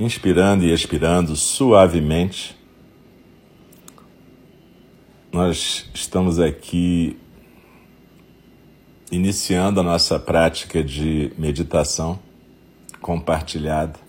Inspirando 0.07 0.63
e 0.63 0.73
expirando 0.73 1.35
suavemente. 1.35 2.57
Nós 5.31 5.89
estamos 5.93 6.39
aqui 6.39 7.17
iniciando 9.11 9.81
a 9.81 9.83
nossa 9.83 10.17
prática 10.17 10.83
de 10.83 11.31
meditação 11.37 12.17
compartilhada. 13.01 13.99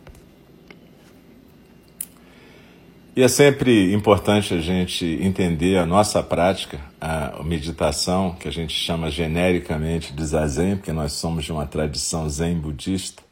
E 3.15 3.23
é 3.23 3.29
sempre 3.29 3.93
importante 3.93 4.55
a 4.55 4.61
gente 4.61 5.05
entender 5.21 5.77
a 5.77 5.85
nossa 5.85 6.23
prática, 6.23 6.81
a 7.01 7.43
meditação, 7.43 8.37
que 8.39 8.47
a 8.47 8.53
gente 8.53 8.73
chama 8.73 9.11
genericamente 9.11 10.13
de 10.13 10.25
zazen, 10.25 10.77
porque 10.77 10.93
nós 10.93 11.13
somos 11.13 11.45
de 11.45 11.51
uma 11.51 11.67
tradição 11.67 12.29
zen 12.29 12.57
budista 12.57 13.28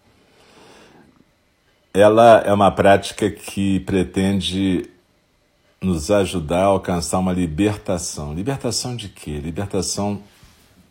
ela 2.00 2.43
é 2.45 2.53
uma 2.53 2.71
prática 2.71 3.31
que 3.31 3.81
pretende 3.81 4.91
nos 5.81 6.11
ajudar 6.11 6.65
a 6.65 6.67
alcançar 6.67 7.19
uma 7.19 7.33
libertação. 7.33 8.35
Libertação 8.35 8.95
de 8.95 9.09
quê? 9.09 9.38
Libertação 9.38 10.23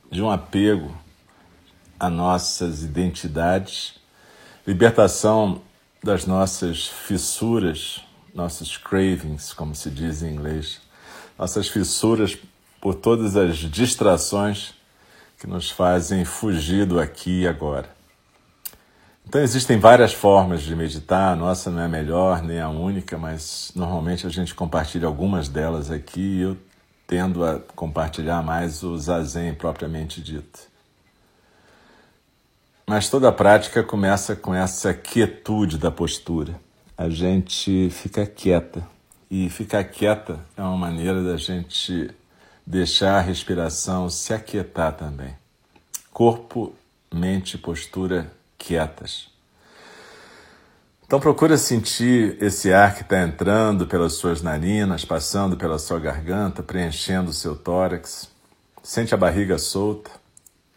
de 0.10 0.24
um 0.24 0.32
apego 0.32 0.98
a 2.00 2.10
nossas 2.10 2.82
identidades, 2.84 4.00
libertação 4.66 5.62
das 6.04 6.26
nossas 6.26 6.88
fissuras, 6.88 8.02
nossos 8.34 8.76
cravings, 8.76 9.54
como 9.54 9.76
se 9.76 9.92
diz 9.92 10.24
em 10.24 10.34
inglês, 10.34 10.82
nossas 11.38 11.68
fissuras 11.68 12.36
por 12.82 12.96
todas 12.96 13.36
as 13.36 13.58
distrações 13.58 14.74
que 15.40 15.46
nos 15.46 15.70
fazem 15.70 16.26
fugir 16.26 16.88
do 16.88 17.00
aqui 17.00 17.42
e 17.42 17.48
agora. 17.48 17.95
Então 19.28 19.42
existem 19.42 19.80
várias 19.80 20.14
formas 20.14 20.62
de 20.62 20.76
meditar, 20.76 21.34
a 21.34 21.36
nossa 21.36 21.70
não 21.70 21.82
é 21.82 21.86
a 21.86 21.90
melhor 21.90 22.42
nem 22.42 22.60
a 22.60 22.70
única, 22.70 23.18
mas 23.18 23.72
normalmente 23.76 24.26
a 24.26 24.30
gente 24.30 24.54
compartilha 24.54 25.08
algumas 25.08 25.50
delas 25.50 25.92
aqui 25.92 26.22
e 26.22 26.42
eu 26.42 26.58
tendo 27.08 27.44
a 27.44 27.60
compartilhar 27.76 28.42
mais 28.42 28.84
o 28.84 28.98
zazen 28.98 29.54
propriamente 29.54 30.22
dito. 30.22 30.60
Mas 32.88 33.10
toda 33.10 33.30
a 33.30 33.32
prática 33.32 33.84
começa 33.84 34.36
com 34.36 34.54
essa 34.54 34.94
quietude 34.94 35.78
da 35.78 35.90
postura. 35.90 36.60
A 36.96 37.10
gente 37.10 37.90
fica 37.90 38.26
quieta. 38.26 38.88
E 39.30 39.50
ficar 39.50 39.84
quieta 39.86 40.40
é 40.56 40.62
uma 40.62 40.78
maneira 40.78 41.24
da 41.24 41.36
gente 41.36 42.12
deixar 42.66 43.18
a 43.18 43.22
respiração 43.22 44.08
se 44.08 44.34
aquietar 44.34 44.94
também. 44.94 45.36
Corpo, 46.12 46.76
mente, 47.12 47.58
postura 47.58 48.32
quietas. 48.66 49.30
Então 51.06 51.20
procura 51.20 51.56
sentir 51.56 52.36
esse 52.42 52.74
ar 52.74 52.96
que 52.96 53.04
está 53.04 53.22
entrando 53.22 53.86
pelas 53.86 54.14
suas 54.14 54.42
narinas, 54.42 55.06
passando 55.06 55.56
pela 55.56 55.78
sua 55.78 56.00
garganta, 56.00 56.64
preenchendo 56.64 57.30
o 57.30 57.34
seu 57.34 57.56
tórax. 57.56 58.28
Sente 58.82 59.14
a 59.14 59.18
barriga 59.18 59.60
solta, 59.60 60.10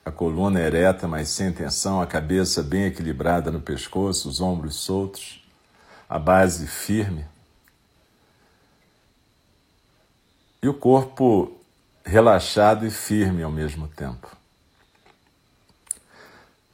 a 0.04 0.10
coluna 0.10 0.60
ereta, 0.60 1.08
mas 1.08 1.30
sem 1.30 1.50
tensão, 1.50 2.00
a 2.02 2.06
cabeça 2.06 2.62
bem 2.62 2.84
equilibrada 2.84 3.50
no 3.50 3.60
pescoço, 3.60 4.28
os 4.28 4.38
ombros 4.38 4.76
soltos, 4.76 5.42
a 6.06 6.18
base 6.18 6.66
firme. 6.66 7.24
E 10.62 10.68
o 10.68 10.74
corpo 10.74 11.56
relaxado 12.04 12.86
e 12.86 12.90
firme 12.90 13.42
ao 13.42 13.50
mesmo 13.50 13.88
tempo. 13.88 14.37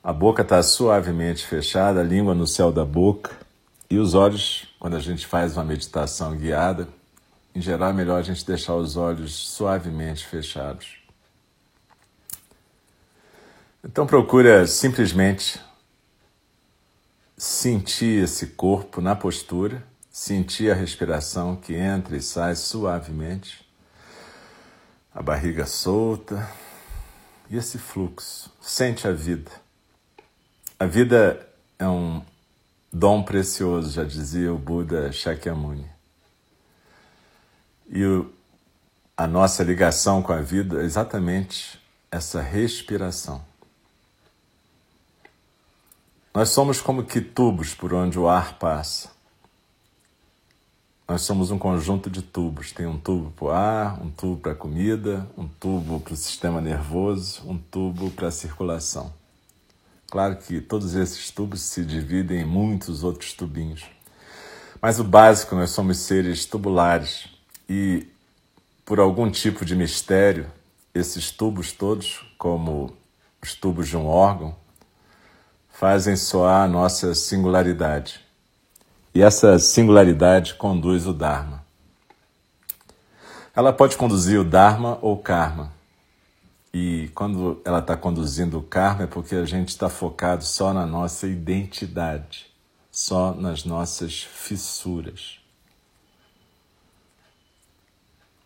A 0.05 0.13
boca 0.13 0.43
está 0.43 0.63
suavemente 0.63 1.47
fechada, 1.47 2.01
a 2.01 2.05
língua 2.05 2.35
no 2.35 2.47
céu 2.47 2.71
da 2.71 2.85
boca. 2.85 3.35
E 3.89 3.97
os 3.97 4.13
olhos, 4.13 4.69
quando 4.79 4.97
a 4.97 5.01
gente 5.01 5.27
faz 5.27 5.57
uma 5.57 5.65
meditação 5.65 6.37
guiada, 6.37 6.87
em 7.55 7.61
geral 7.63 7.89
é 7.89 7.93
melhor 7.95 8.19
a 8.19 8.23
gente 8.23 8.45
deixar 8.45 8.75
os 8.75 8.99
olhos 8.99 9.33
suavemente 9.33 10.27
fechados. 10.27 10.99
Então 13.83 14.07
procura 14.07 14.67
simplesmente 14.67 15.59
sentir 17.35 18.25
esse 18.25 18.49
corpo 18.49 19.01
na 19.01 19.17
postura, 19.17 19.83
sentir 20.11 20.71
a 20.71 20.75
respiração 20.75 21.57
que 21.57 21.73
entra 21.73 22.15
e 22.15 22.21
sai 22.21 22.57
suavemente, 22.57 23.67
a 25.15 25.23
barriga 25.23 25.65
solta 25.65 26.47
e 27.49 27.57
esse 27.57 27.79
fluxo. 27.79 28.53
Sente 28.61 29.09
a 29.09 29.13
vida. 29.13 29.64
A 30.79 30.87
vida 30.87 31.49
é 31.79 31.87
um 31.87 32.21
dom 32.93 33.23
precioso, 33.23 33.93
já 33.93 34.03
dizia 34.03 34.53
o 34.53 34.59
Buda 34.59 35.13
Shakyamuni. 35.13 35.89
E 37.89 38.05
o, 38.05 38.33
a 39.17 39.27
nossa 39.27 39.63
ligação 39.63 40.21
com 40.21 40.33
a 40.33 40.41
vida 40.41 40.83
é 40.83 40.85
exatamente 40.85 41.81
essa 42.11 42.41
respiração. 42.41 43.45
Nós 46.35 46.49
somos 46.49 46.81
como 46.81 47.05
que 47.05 47.21
tubos 47.21 47.73
por 47.73 47.95
onde 47.95 48.19
o 48.19 48.29
ar 48.29 48.59
passa. 48.59 49.13
Nós 51.07 51.23
somos 51.23 51.53
um 51.53 51.59
conjunto 51.59 52.11
de 52.11 52.21
tubos. 52.23 52.73
Tem 52.73 52.87
um 52.87 52.99
tubo 52.99 53.31
para 53.31 53.45
o 53.45 53.51
ar, 53.51 54.03
um 54.03 54.11
tubo 54.11 54.41
para 54.41 54.53
a 54.53 54.57
comida, 54.57 55.29
um 55.39 55.47
tubo 55.47 56.01
para 56.01 56.15
o 56.15 56.17
sistema 56.17 56.61
nervoso, 56.61 57.49
um 57.49 57.57
tubo 57.57 58.11
para 58.11 58.29
a 58.29 58.33
circulação. 58.33 59.13
Claro 60.11 60.37
que 60.37 60.61
todos 60.61 60.95
esses 60.95 61.31
tubos 61.31 61.61
se 61.61 61.85
dividem 61.85 62.43
em 62.43 62.45
muitos 62.45 63.03
outros 63.03 63.33
tubinhos. 63.33 63.85
Mas 64.81 65.01
o 65.01 65.05
básico, 65.05 65.55
nós 65.55 65.71
somos 65.71 65.99
seres 65.99 66.47
tubulares 66.47 67.29
e, 67.69 68.07
por 68.85 69.01
algum 69.01 69.31
tipo 69.31 69.65
de 69.65 69.75
mistério, 69.75 70.51
esses 70.95 71.31
tubos 71.31 71.73
todos, 71.73 72.25
como 72.39 72.97
os 73.43 73.55
tubos 73.55 73.89
de 73.89 73.97
um 73.97 74.07
órgão, 74.07 74.55
fazem 75.69 76.17
soar 76.17 76.63
a 76.63 76.69
nossa 76.69 77.15
singularidade. 77.15 78.21
E 79.13 79.23
essa 79.23 79.59
singularidade 79.59 80.55
conduz 80.55 81.07
o 81.07 81.13
Dharma. 81.13 81.65
Ela 83.57 83.73
pode 83.73 83.97
conduzir 83.97 84.41
o 84.41 84.45
Dharma 84.45 84.99
ou 85.03 85.19
Karma. 85.19 85.74
E 86.75 87.09
quando 87.15 87.63
ela 87.65 87.79
está 87.79 87.97
conduzindo 87.97 88.59
o 88.59 88.63
karma 88.63 89.05
é 89.05 89.07
porque 89.07 89.37
a 89.37 89.45
gente 89.45 89.69
está 89.69 89.89
focado 89.89 90.45
só 90.45 90.73
na 90.73 90.85
nossa 90.85 91.29
identidade, 91.29 92.51
só 92.91 93.33
nas 93.33 93.65
nossas 93.65 94.25
fissuras. 94.25 95.39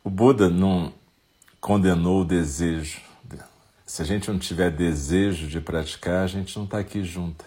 O 0.04 0.10
Buda 0.10 0.50
não 0.50 0.92
condenou 1.58 2.20
o 2.20 2.24
desejo. 2.26 3.00
Se 3.86 4.02
a 4.02 4.04
gente 4.04 4.30
não 4.30 4.38
tiver 4.38 4.70
desejo 4.70 5.46
de 5.46 5.58
praticar, 5.58 6.24
a 6.24 6.26
gente 6.26 6.54
não 6.54 6.66
está 6.66 6.80
aqui 6.80 7.02
junto. 7.02 7.46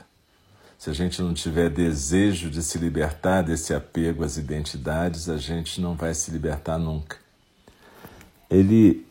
Se 0.79 0.89
a 0.89 0.93
gente 0.93 1.21
não 1.21 1.35
tiver 1.35 1.69
desejo 1.69 2.50
de 2.50 2.63
se 2.63 2.79
libertar 2.79 3.43
desse 3.43 3.71
apego 3.71 4.23
às 4.23 4.35
identidades, 4.35 5.29
a 5.29 5.38
gente 5.38 5.79
não 5.79 5.93
vai 5.93 6.15
se 6.15 6.31
libertar 6.31 6.79
nunca. 6.79 7.17
Ele 8.50 9.05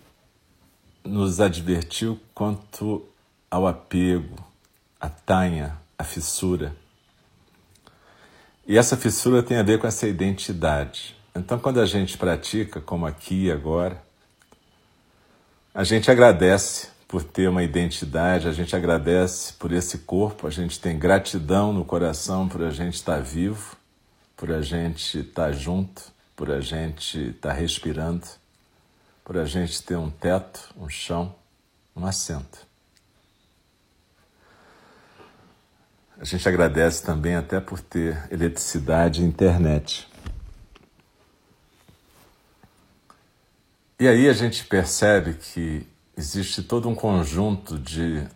nos 1.05 1.41
advertiu 1.41 2.19
quanto 2.35 3.07
ao 3.51 3.67
apego, 3.67 4.37
a 5.01 5.09
tanha, 5.09 5.77
a 5.99 6.05
fissura. 6.05 6.75
E 8.67 8.79
essa 8.79 8.97
fissura 8.97 9.43
tem 9.43 9.57
a 9.57 9.63
ver 9.63 9.79
com 9.79 9.87
essa 9.87 10.07
identidade. 10.07 11.17
Então, 11.35 11.59
quando 11.59 11.81
a 11.81 11.87
gente 11.87 12.17
pratica, 12.19 12.81
como 12.81 13.07
aqui 13.07 13.47
e 13.47 13.53
agora, 13.53 14.03
a 15.75 15.85
gente 15.85 16.11
agradece 16.11 16.89
por 17.09 17.25
ter 17.25 17.49
uma 17.49 17.63
identidade, 17.63 18.47
a 18.47 18.53
gente 18.53 18.77
agradece 18.77 19.53
por 19.55 19.73
esse 19.73 19.99
corpo, 19.99 20.47
a 20.47 20.51
gente 20.51 20.79
tem 20.79 20.99
gratidão 20.99 21.73
no 21.73 21.85
coração 21.85 22.49
por 22.49 22.63
a 22.63 22.71
gente 22.71 22.95
estar 22.95 23.21
vivo, 23.21 23.77
por 24.37 24.53
a 24.53 24.63
gente 24.63 25.19
estar 25.19 25.53
junto, 25.53 26.03
por 26.37 26.51
a 26.51 26.61
gente 26.61 27.31
estar 27.31 27.53
respirando 27.53 28.27
por 29.31 29.39
a 29.39 29.45
gente 29.45 29.81
ter 29.85 29.95
um 29.95 30.11
teto, 30.11 30.75
um 30.77 30.89
chão, 30.89 31.37
um 31.95 32.05
assento. 32.05 32.67
A 36.19 36.25
gente 36.25 36.49
agradece 36.49 37.05
também 37.05 37.37
até 37.37 37.61
por 37.61 37.81
ter 37.81 38.27
eletricidade 38.29 39.23
e 39.23 39.25
internet. 39.25 40.09
E 44.01 44.09
aí 44.09 44.29
a 44.29 44.33
gente 44.33 44.65
percebe 44.65 45.35
que 45.35 45.87
existe 46.17 46.61
todo 46.61 46.89
um 46.89 46.95
conjunto 46.97 47.79
de 47.79 48.27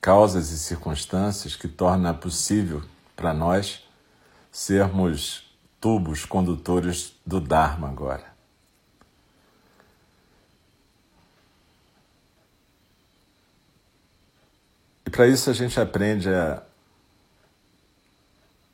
causas 0.00 0.52
e 0.52 0.60
circunstâncias 0.60 1.56
que 1.56 1.66
torna 1.66 2.14
possível 2.14 2.84
para 3.16 3.34
nós 3.34 3.84
sermos 4.52 5.52
tubos 5.80 6.24
condutores 6.24 7.16
do 7.26 7.40
Dharma 7.40 7.88
agora. 7.88 8.29
E 15.10 15.12
para 15.12 15.26
isso 15.26 15.50
a 15.50 15.52
gente 15.52 15.80
aprende 15.80 16.28
a 16.28 16.62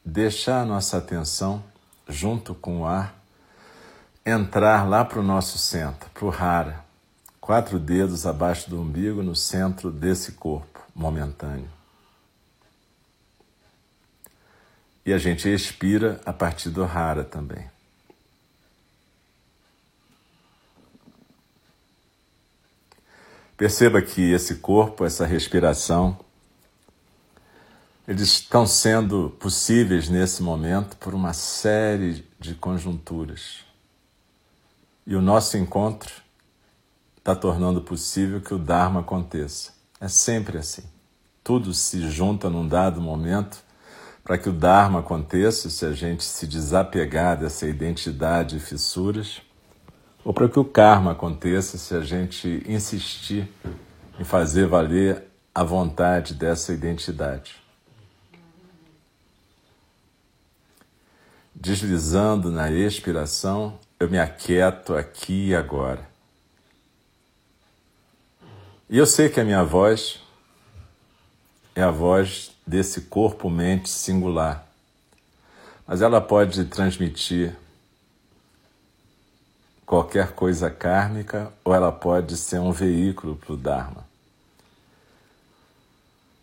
deixar 0.05 0.61
a 0.61 0.64
nossa 0.66 0.99
atenção, 0.99 1.64
junto 2.07 2.55
com 2.55 2.83
o 2.83 2.87
ar, 2.87 3.19
entrar 4.23 4.87
lá 4.87 5.02
para 5.02 5.19
o 5.19 5.23
nosso 5.23 5.57
centro, 5.57 6.11
para 6.11 6.25
o 6.26 6.31
Hara, 6.31 6.85
quatro 7.40 7.78
dedos 7.78 8.26
abaixo 8.26 8.69
do 8.69 8.78
umbigo, 8.78 9.23
no 9.23 9.35
centro 9.35 9.90
desse 9.90 10.33
corpo 10.33 10.78
momentâneo. 10.95 11.71
E 15.07 15.14
a 15.14 15.19
gente 15.19 15.49
expira 15.49 16.21
a 16.26 16.35
partir 16.35 16.69
do 16.69 16.85
Hara 16.85 17.25
também. 17.25 17.66
Perceba 23.57 24.02
que 24.02 24.33
esse 24.33 24.57
corpo, 24.57 25.02
essa 25.02 25.25
respiração, 25.25 26.25
eles 28.07 28.29
estão 28.29 28.67
sendo 28.67 29.31
possíveis 29.41 30.09
nesse 30.09 30.43
momento 30.43 30.97
por 30.97 31.13
uma 31.13 31.33
série 31.33 32.25
de 32.39 32.55
conjunturas. 32.55 33.65
E 35.07 35.17
o 35.17 35.23
nosso 35.23 35.57
encontro 35.57 36.13
está 37.19 37.35
tornando 37.35 37.81
possível 37.83 38.41
que 38.41 38.55
o 38.55 38.59
Dharma 38.59 39.01
aconteça. 39.01 39.73
É 40.01 40.07
sempre 40.07 40.59
assim. 40.59 40.85
Tudo 41.43 41.75
se 41.75 42.09
junta 42.09 42.49
num 42.49 42.67
dado 42.67 43.01
momento 43.01 43.65
para 44.23 44.39
que 44.39 44.49
o 44.49 44.53
Dharma 44.53 45.01
aconteça, 45.01 45.71
se 45.71 45.85
a 45.85 45.93
gente 45.93 46.25
se 46.25 46.47
desapegar 46.47 47.39
dessa 47.39 47.67
identidade 47.67 48.57
e 48.57 48.61
fissuras, 48.61 49.41
ou 50.25 50.35
para 50.35 50.49
que 50.49 50.59
o 50.59 50.65
karma 50.65 51.13
aconteça, 51.13 51.79
se 51.79 51.95
a 51.95 52.01
gente 52.01 52.65
insistir 52.67 53.49
em 54.19 54.25
fazer 54.25 54.67
valer 54.67 55.23
a 55.55 55.63
vontade 55.63 56.35
dessa 56.35 56.73
identidade. 56.73 57.65
Deslizando 61.59 62.51
na 62.51 62.71
expiração, 62.71 63.79
eu 63.99 64.11
me 64.11 64.19
aquieto 64.19 64.95
aqui 64.95 65.49
e 65.49 65.55
agora. 65.55 66.07
E 68.91 68.99
eu 68.99 69.07
sei 69.07 69.31
que 69.31 69.41
a 69.41 69.45
minha 69.45 69.65
voz 69.65 70.21
é 71.75 71.83
a 71.83 71.91
voz 71.91 72.53
desse 72.67 73.01
corpo-mente 73.03 73.89
singular. 73.89 74.67
Mas 75.87 76.03
ela 76.03 76.21
pode 76.21 76.63
transmitir 76.67 77.57
qualquer 79.87 80.33
coisa 80.33 80.69
kármica 80.69 81.51
ou 81.65 81.75
ela 81.75 81.91
pode 81.91 82.37
ser 82.37 82.59
um 82.59 82.71
veículo 82.71 83.35
para 83.35 83.53
o 83.55 83.57
Dharma. 83.57 84.07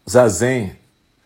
Zazen 0.09 0.82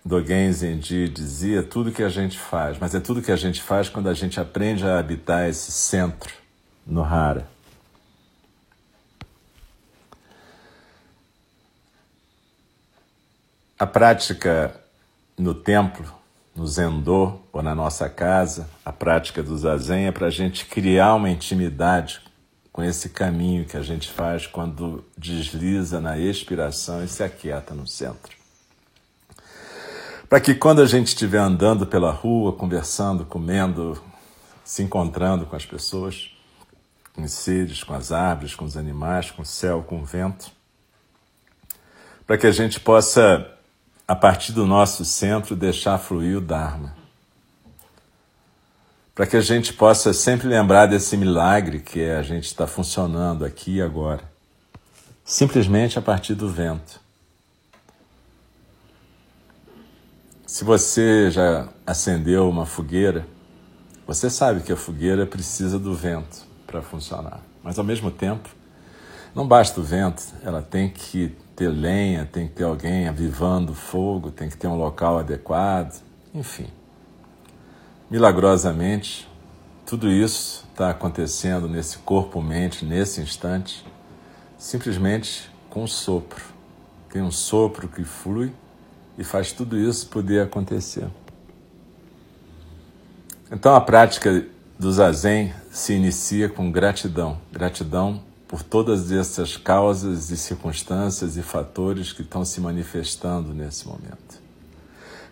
Dogen 0.08 0.54
Zenji 0.54 1.10
dizia 1.10 1.62
tudo 1.62 1.92
que 1.92 2.02
a 2.02 2.08
gente 2.08 2.40
faz, 2.40 2.78
mas 2.80 2.96
é 2.96 3.00
tudo 3.00 3.22
que 3.22 3.32
a 3.32 3.36
gente 3.36 3.62
faz 3.62 3.90
quando 3.90 4.08
a 4.08 4.14
gente 4.14 4.40
aprende 4.40 4.86
a 4.86 4.98
habitar 4.98 5.50
esse 5.50 5.70
centro 5.70 6.34
no 6.86 7.04
Hara. 7.04 7.46
A 13.78 13.86
prática 13.86 14.80
no 15.38 15.54
templo, 15.54 16.10
no 16.56 16.66
Zendô 16.66 17.42
ou 17.52 17.62
na 17.62 17.76
nossa 17.76 18.08
casa, 18.08 18.70
a 18.86 18.94
prática 18.94 19.44
do 19.44 19.58
Zazen 19.58 20.08
é 20.08 20.12
para 20.14 20.28
a 20.28 20.32
gente 20.32 20.66
criar 20.68 21.16
uma 21.16 21.30
intimidade 21.30 22.22
com 22.72 22.82
esse 22.82 23.10
caminho 23.10 23.66
que 23.66 23.76
a 23.76 23.82
gente 23.82 24.10
faz 24.10 24.48
quando 24.48 25.04
desliza 25.18 26.00
na 26.00 26.18
expiração 26.18 27.04
e 27.04 27.10
se 27.10 27.22
aquieta 27.24 27.74
no 27.74 27.86
centro. 27.86 28.37
Para 30.30 30.42
que 30.42 30.54
quando 30.54 30.82
a 30.82 30.86
gente 30.86 31.08
estiver 31.08 31.40
andando 31.40 31.86
pela 31.86 32.12
rua, 32.12 32.52
conversando, 32.52 33.26
comendo, 33.26 34.02
se 34.64 34.84
encontrando 34.84 35.46
com 35.46 35.56
as 35.56 35.66
pessoas, 35.66 36.32
com 37.14 37.24
os 37.24 37.32
seres, 37.32 37.84
com 37.84 37.94
as 37.94 38.12
árvores, 38.12 38.54
com 38.54 38.66
os 38.66 38.76
animais, 38.76 39.32
com 39.32 39.42
o 39.42 39.46
céu, 39.46 39.84
com 39.88 40.02
o 40.02 40.06
vento, 40.06 40.52
para 42.26 42.38
que 42.38 42.46
a 42.46 42.52
gente 42.52 42.80
possa 42.80 43.54
a 44.08 44.16
partir 44.16 44.54
do 44.54 44.66
nosso 44.66 45.04
centro, 45.04 45.56
deixar 45.56 45.98
fluir 45.98 46.38
o 46.38 46.42
Dharma. 46.42 46.96
Para 49.14 49.28
que 49.28 49.36
a 49.36 49.42
gente 49.42 49.74
possa 49.74 50.14
sempre 50.14 50.48
lembrar 50.48 50.86
desse 50.86 51.18
milagre 51.18 51.80
que 51.80 52.00
é 52.02 52.16
a 52.16 52.24
gente 52.24 52.46
estar 52.46 52.66
tá 52.66 52.72
funcionando 52.72 53.44
aqui 53.44 53.78
e 53.78 53.82
agora. 53.82 54.24
Simplesmente 55.26 56.00
a 56.00 56.02
partir 56.02 56.36
do 56.36 56.50
vento. 56.50 57.07
Se 60.48 60.64
você 60.64 61.30
já 61.30 61.68
acendeu 61.86 62.50
uma 62.50 62.66
fogueira, 62.66 63.28
você 64.08 64.30
sabe 64.30 64.62
que 64.62 64.72
a 64.72 64.78
fogueira 64.78 65.26
precisa 65.26 65.78
do 65.78 65.94
vento 65.94 66.48
para 66.66 66.82
funcionar. 66.82 67.42
Mas 67.62 67.78
ao 67.78 67.84
mesmo 67.84 68.10
tempo, 68.10 68.48
não 69.36 69.46
basta 69.46 69.82
o 69.82 69.84
vento, 69.84 70.24
ela 70.42 70.62
tem 70.62 70.90
que 70.90 71.36
ter 71.54 71.68
lenha, 71.68 72.26
tem 72.26 72.48
que 72.48 72.54
ter 72.54 72.64
alguém 72.64 73.10
avivando 73.10 73.74
fogo, 73.74 74.32
tem 74.32 74.48
que 74.48 74.56
ter 74.56 74.68
um 74.68 74.78
local 74.78 75.20
adequado, 75.20 76.02
enfim. 76.34 76.68
Milagrosamente, 78.10 79.28
tudo 79.86 80.10
isso 80.10 80.66
está 80.72 80.92
acontecendo 80.92 81.68
nesse 81.68 81.98
corpo-mente, 81.98 82.86
nesse 82.86 83.20
instante, 83.20 83.86
simplesmente 84.58 85.52
com 85.70 85.84
um 85.84 85.88
sopro. 85.88 86.42
Tem 87.10 87.22
um 87.22 87.32
sopro 87.32 87.90
que 87.90 88.06
flui 88.06 88.54
e 89.18 89.24
faz 89.24 89.52
tudo 89.52 89.78
isso 89.78 90.08
poder 90.08 90.42
acontecer. 90.42 91.08
Então 93.52 93.76
a 93.76 93.82
prática 93.82 94.46
do 94.78 94.92
zazen 94.92 95.54
se 95.72 95.94
inicia 95.94 96.50
com 96.50 96.72
gratidão, 96.72 97.40
gratidão 97.52 98.22
por 98.48 98.64
todas 98.64 99.12
essas 99.12 99.58
causas 99.58 100.30
e 100.30 100.38
circunstâncias 100.38 101.36
e 101.36 101.42
fatores 101.42 102.14
que 102.14 102.22
estão 102.22 102.46
se 102.46 102.62
manifestando 102.62 103.54
nesse 103.54 103.88
momento. 103.88 104.42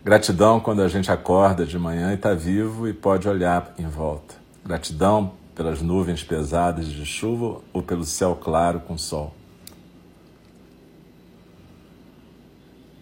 Gratidão 0.04 0.60
quando 0.60 0.82
a 0.82 0.88
gente 0.88 1.10
acorda 1.10 1.66
de 1.66 1.78
manhã 1.78 2.12
e 2.12 2.14
está 2.14 2.34
vivo 2.34 2.86
e 2.86 2.92
pode 2.92 3.28
olhar 3.28 3.74
em 3.78 3.88
volta. 3.88 4.34
Gratidão 4.64 5.32
pelas 5.54 5.80
nuvens 5.80 6.22
pesadas 6.22 6.86
de 6.86 7.04
chuva 7.04 7.60
ou 7.72 7.82
pelo 7.82 8.04
céu 8.04 8.36
claro 8.36 8.80
com 8.80 8.96
sol. 8.98 9.34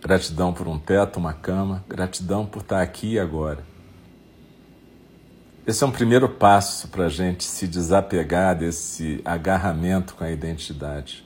Gratidão 0.04 0.52
por 0.52 0.68
um 0.68 0.78
teto, 0.78 1.18
uma 1.18 1.32
cama. 1.32 1.82
Gratidão 1.88 2.44
por 2.44 2.60
estar 2.60 2.82
aqui 2.82 3.14
e 3.14 3.18
agora. 3.18 3.64
Esse 5.66 5.82
é 5.82 5.86
um 5.86 5.90
primeiro 5.90 6.28
passo 6.28 6.88
para 6.88 7.06
a 7.06 7.08
gente 7.08 7.42
se 7.42 7.66
desapegar 7.66 8.54
desse 8.54 9.22
agarramento 9.24 10.14
com 10.14 10.22
a 10.22 10.30
identidade. 10.30 11.24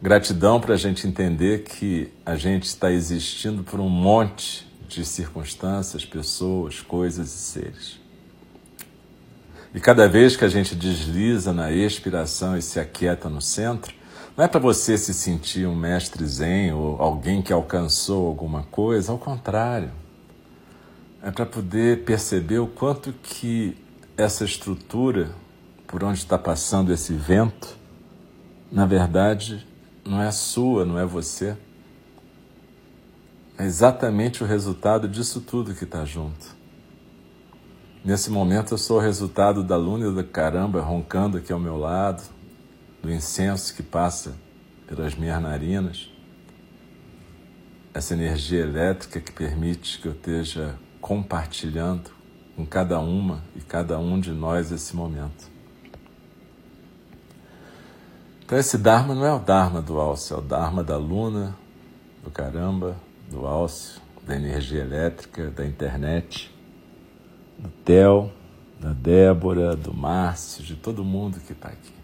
Gratidão 0.00 0.58
para 0.58 0.72
a 0.72 0.76
gente 0.78 1.06
entender 1.06 1.64
que 1.64 2.10
a 2.24 2.34
gente 2.34 2.64
está 2.64 2.90
existindo 2.90 3.62
por 3.62 3.78
um 3.78 3.90
monte 3.90 4.66
de 4.88 5.04
circunstâncias, 5.04 6.06
pessoas, 6.06 6.80
coisas 6.80 7.28
e 7.28 7.38
seres. 7.38 8.00
E 9.74 9.80
cada 9.80 10.08
vez 10.08 10.34
que 10.34 10.46
a 10.46 10.48
gente 10.48 10.74
desliza 10.74 11.52
na 11.52 11.70
expiração 11.70 12.56
e 12.56 12.62
se 12.62 12.80
aquieta 12.80 13.28
no 13.28 13.42
centro, 13.42 13.94
não 14.36 14.44
é 14.44 14.48
para 14.48 14.60
você 14.60 14.98
se 14.98 15.14
sentir 15.14 15.66
um 15.66 15.74
mestre 15.74 16.24
zen 16.26 16.72
ou 16.72 17.00
alguém 17.00 17.42
que 17.42 17.52
alcançou 17.52 18.26
alguma 18.26 18.62
coisa, 18.64 19.12
ao 19.12 19.18
contrário 19.18 19.90
é 21.24 21.30
para 21.30 21.46
poder 21.46 22.04
perceber 22.04 22.58
o 22.58 22.66
quanto 22.66 23.10
que 23.14 23.74
essa 24.14 24.44
estrutura 24.44 25.30
por 25.86 26.04
onde 26.04 26.18
está 26.18 26.36
passando 26.36 26.92
esse 26.92 27.14
vento, 27.14 27.78
na 28.70 28.84
verdade, 28.84 29.66
não 30.04 30.20
é 30.20 30.30
sua, 30.30 30.84
não 30.84 30.98
é 30.98 31.06
você. 31.06 31.56
É 33.56 33.64
exatamente 33.64 34.44
o 34.44 34.46
resultado 34.46 35.08
disso 35.08 35.40
tudo 35.40 35.74
que 35.74 35.84
está 35.84 36.04
junto. 36.04 36.54
Nesse 38.04 38.28
momento 38.28 38.74
eu 38.74 38.78
sou 38.78 38.98
o 38.98 39.00
resultado 39.00 39.64
da 39.64 39.78
luna 39.78 40.12
da 40.12 40.22
caramba 40.22 40.82
roncando 40.82 41.38
aqui 41.38 41.50
ao 41.50 41.58
meu 41.58 41.78
lado, 41.78 42.22
do 43.04 43.12
incenso 43.12 43.74
que 43.74 43.82
passa 43.82 44.34
pelas 44.86 45.14
minhas 45.14 45.40
narinas, 45.42 46.10
essa 47.92 48.14
energia 48.14 48.62
elétrica 48.62 49.20
que 49.20 49.30
permite 49.30 50.00
que 50.00 50.08
eu 50.08 50.12
esteja 50.12 50.74
compartilhando 51.02 52.10
com 52.56 52.64
cada 52.64 52.98
uma 52.98 53.44
e 53.54 53.60
cada 53.60 53.98
um 53.98 54.18
de 54.18 54.30
nós 54.32 54.72
esse 54.72 54.96
momento. 54.96 55.50
Então 58.42 58.56
esse 58.56 58.78
Dharma 58.78 59.14
não 59.14 59.26
é 59.26 59.34
o 59.34 59.38
Dharma 59.38 59.82
do 59.82 60.00
Alce, 60.00 60.32
é 60.32 60.36
o 60.36 60.40
Dharma 60.40 60.82
da 60.82 60.96
Luna, 60.96 61.54
do 62.22 62.30
caramba, 62.30 62.96
do 63.30 63.46
Alce, 63.46 64.00
da 64.26 64.34
energia 64.34 64.80
elétrica, 64.80 65.50
da 65.50 65.66
internet, 65.66 66.50
do 67.58 67.68
Theo, 67.84 68.32
da 68.80 68.94
Débora, 68.94 69.76
do 69.76 69.92
Márcio, 69.92 70.64
de 70.64 70.74
todo 70.74 71.04
mundo 71.04 71.38
que 71.40 71.52
está 71.52 71.68
aqui. 71.68 72.03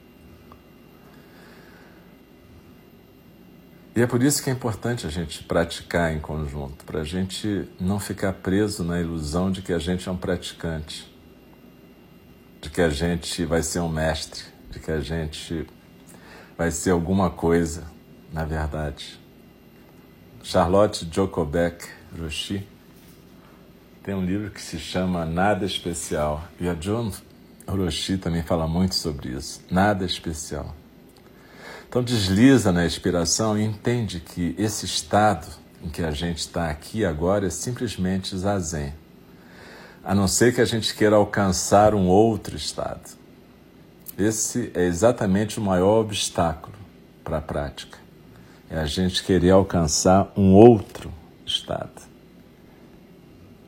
E 4.01 4.03
é 4.03 4.07
por 4.07 4.23
isso 4.23 4.43
que 4.43 4.49
é 4.49 4.53
importante 4.55 5.07
a 5.07 5.11
gente 5.11 5.45
praticar 5.45 6.11
em 6.11 6.19
conjunto, 6.19 6.87
para 6.87 7.01
a 7.03 7.05
gente 7.05 7.69
não 7.79 8.01
ficar 8.01 8.33
preso 8.33 8.83
na 8.83 8.99
ilusão 8.99 9.53
de 9.53 9.61
que 9.61 9.75
a 9.75 9.79
gente 9.79 10.09
é 10.09 10.11
um 10.11 10.17
praticante, 10.17 11.07
de 12.63 12.71
que 12.71 12.81
a 12.81 12.89
gente 12.89 13.45
vai 13.45 13.63
ser 13.63 13.81
um 13.81 13.91
mestre, 13.91 14.45
de 14.71 14.81
que 14.81 14.91
a 14.91 15.01
gente 15.01 15.67
vai 16.57 16.71
ser 16.71 16.93
alguma 16.93 17.29
coisa, 17.29 17.85
na 18.33 18.43
verdade. 18.43 19.21
Charlotte 20.43 21.07
Jokobek 21.13 21.87
Roshi 22.19 22.67
tem 24.03 24.15
um 24.15 24.25
livro 24.25 24.51
que 24.51 24.63
se 24.63 24.79
chama 24.79 25.27
Nada 25.27 25.67
Especial. 25.67 26.43
E 26.59 26.67
a 26.67 26.73
John 26.73 27.13
Roshi 27.69 28.17
também 28.17 28.43
fala 28.43 28.67
muito 28.67 28.95
sobre 28.95 29.29
isso. 29.29 29.61
Nada 29.71 30.07
especial. 30.07 30.75
Então 31.91 32.05
desliza 32.05 32.71
na 32.71 32.87
inspiração 32.87 33.59
e 33.59 33.65
entende 33.65 34.21
que 34.21 34.55
esse 34.57 34.87
estado 34.87 35.49
em 35.83 35.89
que 35.89 36.05
a 36.05 36.13
gente 36.13 36.39
está 36.39 36.71
aqui 36.71 37.05
agora 37.05 37.49
é 37.49 37.51
simplesmente 37.51 38.39
zazen. 38.39 38.95
A 40.05 40.15
não 40.15 40.29
ser 40.29 40.55
que 40.55 40.61
a 40.61 40.65
gente 40.65 40.95
queira 40.95 41.17
alcançar 41.17 41.93
um 41.93 42.07
outro 42.07 42.57
estado. 42.57 43.19
Esse 44.17 44.71
é 44.73 44.85
exatamente 44.85 45.59
o 45.59 45.63
maior 45.63 46.03
obstáculo 46.03 46.77
para 47.25 47.39
a 47.39 47.43
prática. 47.43 47.99
É 48.71 48.79
a 48.79 48.87
gente 48.87 49.25
querer 49.25 49.51
alcançar 49.51 50.33
um 50.37 50.55
outro 50.55 51.13
estado. 51.45 52.03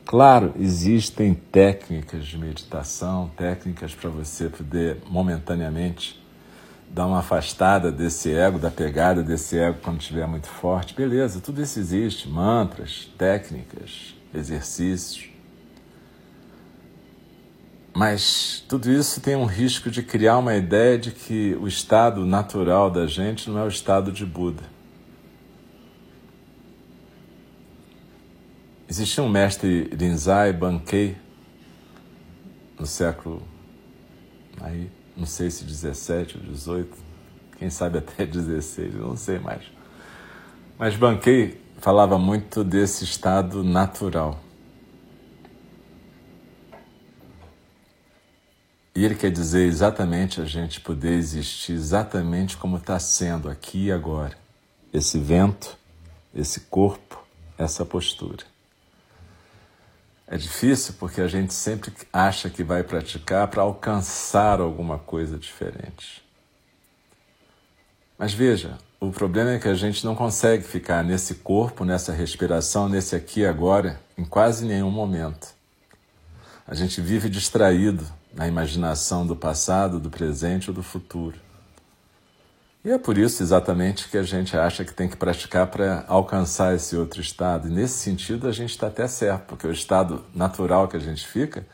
Claro, 0.05 0.53
existem 0.57 1.33
técnicas 1.33 2.25
de 2.25 2.37
meditação, 2.37 3.29
técnicas 3.35 3.93
para 3.93 4.09
você 4.09 4.47
poder 4.47 4.99
momentaneamente 5.09 6.22
dar 6.93 7.07
uma 7.07 7.19
afastada 7.19 7.91
desse 7.91 8.31
ego, 8.31 8.59
da 8.59 8.69
pegada 8.69 9.23
desse 9.23 9.57
ego 9.57 9.79
quando 9.81 9.99
estiver 9.99 10.27
muito 10.27 10.47
forte. 10.47 10.93
Beleza, 10.93 11.41
tudo 11.41 11.59
isso 11.59 11.79
existe, 11.79 12.29
mantras, 12.29 13.11
técnicas, 13.17 14.13
exercícios. 14.31 15.29
Mas 17.95 18.63
tudo 18.69 18.91
isso 18.91 19.19
tem 19.21 19.35
um 19.35 19.45
risco 19.45 19.89
de 19.89 20.03
criar 20.03 20.37
uma 20.37 20.55
ideia 20.55 20.97
de 20.97 21.11
que 21.11 21.57
o 21.59 21.67
estado 21.67 22.25
natural 22.27 22.91
da 22.91 23.07
gente 23.07 23.49
não 23.49 23.59
é 23.59 23.63
o 23.63 23.67
estado 23.67 24.11
de 24.11 24.25
Buda. 24.25 24.63
Existia 28.87 29.23
um 29.23 29.29
mestre 29.29 29.89
Rinzai 29.99 30.53
Bankei 30.53 31.17
no 32.79 32.85
século 32.85 33.41
aí, 34.61 34.89
não 35.15 35.25
sei 35.25 35.49
se 35.49 35.63
17 35.63 36.37
ou 36.37 36.43
18, 36.43 36.97
quem 37.57 37.69
sabe 37.69 37.99
até 37.99 38.25
16, 38.27 38.95
eu 38.95 39.01
não 39.01 39.17
sei 39.17 39.39
mais. 39.39 39.63
Mas 40.77 40.95
Bankei 40.95 41.61
falava 41.77 42.17
muito 42.17 42.63
desse 42.63 43.03
estado 43.03 43.63
natural. 43.63 44.39
E 48.95 49.03
ele 49.03 49.15
quer 49.15 49.31
dizer 49.31 49.65
exatamente 49.65 50.39
a 50.39 50.45
gente 50.45 50.79
poder 50.79 51.13
existir 51.13 51.73
exatamente 51.73 52.55
como 52.57 52.77
está 52.77 52.99
sendo 52.99 53.49
aqui 53.49 53.85
e 53.85 53.91
agora. 53.91 54.37
Esse 54.93 55.17
vento, 55.17 55.75
esse 56.33 56.59
corpo, 56.61 57.23
essa 57.57 57.83
postura. 57.83 58.52
É 60.27 60.37
difícil 60.37 60.95
porque 60.99 61.21
a 61.21 61.27
gente 61.27 61.53
sempre 61.53 61.91
acha 62.11 62.49
que 62.49 62.63
vai 62.63 62.83
praticar 62.83 63.47
para 63.47 63.61
alcançar 63.61 64.59
alguma 64.59 64.97
coisa 64.97 65.37
diferente. 65.37 66.23
Mas 68.17 68.33
veja, 68.33 68.77
o 68.99 69.11
problema 69.11 69.51
é 69.51 69.59
que 69.59 69.67
a 69.67 69.75
gente 69.75 70.05
não 70.05 70.15
consegue 70.15 70.63
ficar 70.63 71.03
nesse 71.03 71.35
corpo, 71.35 71.83
nessa 71.83 72.13
respiração, 72.13 72.87
nesse 72.87 73.15
aqui 73.15 73.41
e 73.41 73.45
agora, 73.45 73.99
em 74.17 74.23
quase 74.23 74.65
nenhum 74.65 74.89
momento. 74.89 75.53
A 76.65 76.73
gente 76.73 77.01
vive 77.01 77.27
distraído 77.27 78.07
na 78.33 78.47
imaginação 78.47 79.27
do 79.27 79.35
passado, 79.35 79.99
do 79.99 80.09
presente 80.09 80.69
ou 80.69 80.73
do 80.73 80.81
futuro. 80.81 81.37
E 82.85 82.91
é 82.91 82.97
por 82.97 83.17
isso 83.17 83.41
exatamente 83.41 84.09
que 84.09 84.17
a 84.17 84.23
gente 84.23 84.57
acha 84.57 84.83
que 84.83 84.93
tem 84.93 85.07
que 85.07 85.15
praticar 85.15 85.67
para 85.67 86.03
alcançar 86.05 86.75
esse 86.75 86.97
outro 86.97 87.21
estado. 87.21 87.69
E 87.69 87.71
nesse 87.71 87.99
sentido 87.99 88.45
a 88.47 88.51
gente 88.51 88.71
está 88.71 88.87
até 88.87 89.07
certo, 89.07 89.45
porque 89.45 89.65
o 89.65 89.71
estado 89.71 90.25
natural 90.35 90.89
que 90.89 90.97
a 90.97 90.99
gente 90.99 91.25
fica 91.25 91.65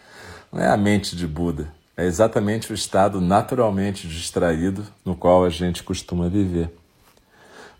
não 0.51 0.61
é 0.61 0.67
a 0.67 0.77
mente 0.77 1.15
de 1.15 1.25
Buda, 1.25 1.73
é 1.97 2.05
exatamente 2.05 2.71
o 2.71 2.75
estado 2.75 3.19
naturalmente 3.19 4.07
distraído 4.07 4.85
no 5.03 5.15
qual 5.15 5.43
a 5.43 5.49
gente 5.49 5.83
costuma 5.83 6.29
viver. 6.29 6.73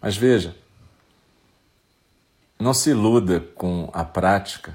Mas 0.01 0.17
veja, 0.17 0.55
não 2.59 2.73
se 2.73 2.89
iluda 2.89 3.39
com 3.39 3.89
a 3.93 4.03
prática 4.03 4.73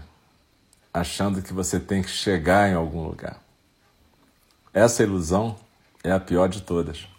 achando 0.92 1.42
que 1.42 1.52
você 1.52 1.80
tem 1.80 2.02
que 2.02 2.08
chegar 2.08 2.70
em 2.70 2.74
algum 2.74 3.04
lugar. 3.04 3.38
Essa 4.72 5.02
ilusão 5.02 5.56
é 6.02 6.12
a 6.12 6.20
pior 6.20 6.48
de 6.48 6.62
todas. 6.62 7.13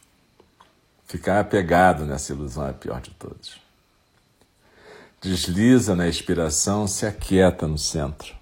Ficar 1.05 1.39
apegado 1.39 2.05
nessa 2.05 2.33
ilusão 2.33 2.65
é 2.67 2.71
a 2.71 2.73
pior 2.73 2.99
de 2.99 3.11
todas. 3.11 3.55
Desliza 5.21 5.95
na 5.95 6.07
expiração, 6.07 6.87
se 6.87 7.05
aquieta 7.05 7.67
no 7.67 7.77
centro. 7.77 8.35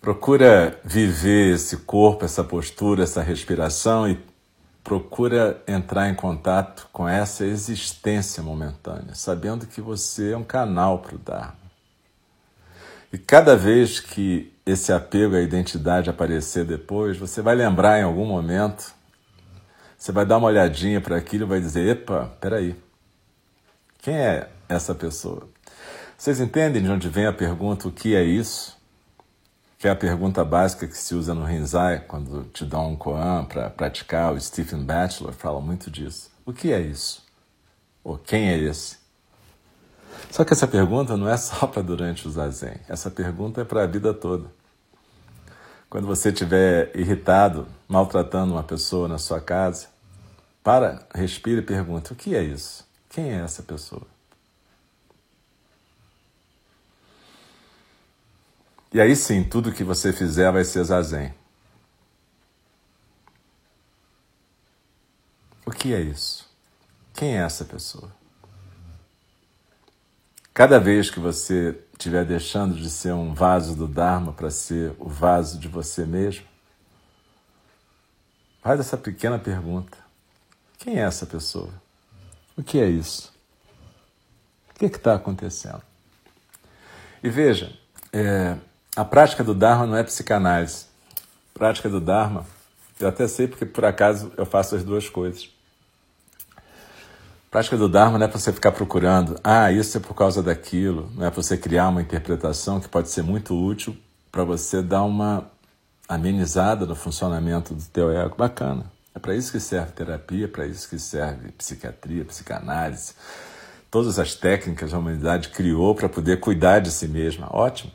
Procura 0.00 0.80
viver 0.84 1.54
esse 1.54 1.78
corpo, 1.78 2.24
essa 2.24 2.42
postura, 2.42 3.02
essa 3.02 3.20
respiração 3.20 4.08
e 4.08 4.18
procura 4.82 5.62
entrar 5.66 6.08
em 6.08 6.14
contato 6.14 6.88
com 6.90 7.06
essa 7.06 7.44
existência 7.44 8.42
momentânea, 8.42 9.14
sabendo 9.14 9.66
que 9.66 9.82
você 9.82 10.32
é 10.32 10.36
um 10.36 10.44
canal 10.44 11.00
para 11.00 11.14
o 11.14 11.18
Dharma. 11.18 11.57
E 13.12 13.16
cada 13.16 13.56
vez 13.56 14.00
que 14.00 14.52
esse 14.66 14.92
apego 14.92 15.34
à 15.34 15.40
identidade 15.40 16.10
aparecer 16.10 16.64
depois, 16.64 17.16
você 17.16 17.40
vai 17.40 17.54
lembrar 17.54 17.98
em 17.98 18.02
algum 18.02 18.26
momento, 18.26 18.92
você 19.96 20.12
vai 20.12 20.26
dar 20.26 20.36
uma 20.36 20.48
olhadinha 20.48 21.00
para 21.00 21.16
aquilo 21.16 21.44
e 21.44 21.48
vai 21.48 21.60
dizer: 21.60 21.88
epa, 21.88 22.36
peraí, 22.38 22.76
quem 24.02 24.14
é 24.14 24.48
essa 24.68 24.94
pessoa? 24.94 25.48
Vocês 26.18 26.38
entendem 26.38 26.82
de 26.82 26.90
onde 26.90 27.08
vem 27.08 27.24
a 27.24 27.32
pergunta: 27.32 27.88
o 27.88 27.92
que 27.92 28.14
é 28.14 28.22
isso? 28.22 28.76
Que 29.78 29.88
é 29.88 29.90
a 29.90 29.96
pergunta 29.96 30.44
básica 30.44 30.86
que 30.86 30.98
se 30.98 31.14
usa 31.14 31.32
no 31.32 31.44
Rinzai, 31.44 32.00
quando 32.00 32.44
te 32.52 32.64
dão 32.64 32.92
um 32.92 32.96
koan 32.96 33.44
para 33.44 33.70
praticar. 33.70 34.34
O 34.34 34.40
Stephen 34.40 34.82
Batchelor 34.82 35.32
fala 35.32 35.60
muito 35.60 35.90
disso. 35.90 36.30
O 36.44 36.52
que 36.52 36.72
é 36.72 36.80
isso? 36.80 37.24
Ou 38.04 38.18
quem 38.18 38.50
é 38.50 38.58
esse? 38.58 38.97
Só 40.30 40.44
que 40.44 40.52
essa 40.52 40.66
pergunta 40.66 41.16
não 41.16 41.28
é 41.28 41.36
só 41.36 41.66
para 41.68 41.82
durante 41.82 42.26
o 42.26 42.30
zazen. 42.30 42.76
Essa 42.88 43.10
pergunta 43.10 43.60
é 43.60 43.64
para 43.64 43.84
a 43.84 43.86
vida 43.86 44.12
toda. 44.12 44.50
Quando 45.88 46.06
você 46.06 46.28
estiver 46.28 46.94
irritado, 46.94 47.66
maltratando 47.88 48.52
uma 48.52 48.62
pessoa 48.62 49.08
na 49.08 49.18
sua 49.18 49.40
casa, 49.40 49.88
para, 50.62 51.06
respire 51.14 51.60
e 51.60 51.62
pergunte: 51.62 52.12
o 52.12 52.16
que 52.16 52.34
é 52.36 52.42
isso? 52.42 52.86
Quem 53.08 53.30
é 53.30 53.40
essa 53.42 53.62
pessoa? 53.62 54.06
E 58.92 59.00
aí 59.00 59.14
sim, 59.16 59.44
tudo 59.44 59.72
que 59.72 59.84
você 59.84 60.12
fizer 60.12 60.50
vai 60.50 60.64
ser 60.64 60.82
zazen. 60.84 61.32
O 65.66 65.70
que 65.70 65.92
é 65.92 66.00
isso? 66.00 66.48
Quem 67.14 67.36
é 67.36 67.42
essa 67.42 67.64
pessoa? 67.64 68.10
Cada 70.58 70.80
vez 70.80 71.08
que 71.08 71.20
você 71.20 71.78
estiver 71.92 72.24
deixando 72.24 72.74
de 72.74 72.90
ser 72.90 73.12
um 73.12 73.32
vaso 73.32 73.76
do 73.76 73.86
Dharma 73.86 74.32
para 74.32 74.50
ser 74.50 74.92
o 74.98 75.08
vaso 75.08 75.56
de 75.56 75.68
você 75.68 76.04
mesmo, 76.04 76.44
faz 78.60 78.80
essa 78.80 78.96
pequena 78.96 79.38
pergunta: 79.38 79.96
quem 80.76 80.98
é 80.98 81.02
essa 81.02 81.24
pessoa? 81.26 81.72
O 82.56 82.62
que 82.64 82.80
é 82.80 82.88
isso? 82.88 83.32
O 84.72 84.74
que 84.80 84.86
é 84.86 84.88
está 84.88 85.14
acontecendo? 85.14 85.80
E 87.22 87.30
veja, 87.30 87.72
é, 88.12 88.56
a 88.96 89.04
prática 89.04 89.44
do 89.44 89.54
Dharma 89.54 89.86
não 89.86 89.96
é 89.96 90.02
psicanálise. 90.02 90.86
A 91.54 91.58
prática 91.60 91.88
do 91.88 92.00
Dharma, 92.00 92.44
eu 92.98 93.06
até 93.06 93.28
sei 93.28 93.46
porque 93.46 93.64
por 93.64 93.84
acaso 93.84 94.32
eu 94.36 94.44
faço 94.44 94.74
as 94.74 94.82
duas 94.82 95.08
coisas. 95.08 95.56
Prática 97.50 97.76
do 97.78 97.88
Dharma 97.88 98.18
não 98.18 98.26
é 98.26 98.28
para 98.28 98.38
você 98.38 98.52
ficar 98.52 98.72
procurando, 98.72 99.40
ah, 99.42 99.72
isso 99.72 99.96
é 99.96 100.00
por 100.00 100.14
causa 100.14 100.42
daquilo, 100.42 101.10
não 101.14 101.26
é 101.26 101.30
para 101.30 101.42
você 101.42 101.56
criar 101.56 101.88
uma 101.88 102.02
interpretação 102.02 102.78
que 102.78 102.88
pode 102.88 103.08
ser 103.08 103.22
muito 103.22 103.54
útil 103.56 103.96
para 104.30 104.44
você 104.44 104.82
dar 104.82 105.02
uma 105.04 105.50
amenizada 106.06 106.84
no 106.84 106.94
funcionamento 106.94 107.74
do 107.74 107.82
teu 107.84 108.10
ego. 108.10 108.34
Bacana. 108.36 108.90
É 109.14 109.18
para 109.18 109.34
isso 109.34 109.50
que 109.50 109.58
serve 109.58 109.92
terapia, 109.92 110.44
é 110.44 110.48
para 110.48 110.66
isso 110.66 110.88
que 110.88 110.98
serve 110.98 111.50
psiquiatria, 111.52 112.24
psicanálise. 112.24 113.14
Todas 113.90 114.18
as 114.18 114.34
técnicas 114.34 114.92
a 114.92 114.98
humanidade 114.98 115.48
criou 115.48 115.94
para 115.94 116.08
poder 116.08 116.40
cuidar 116.40 116.80
de 116.80 116.90
si 116.90 117.08
mesma. 117.08 117.48
Ótimo. 117.50 117.90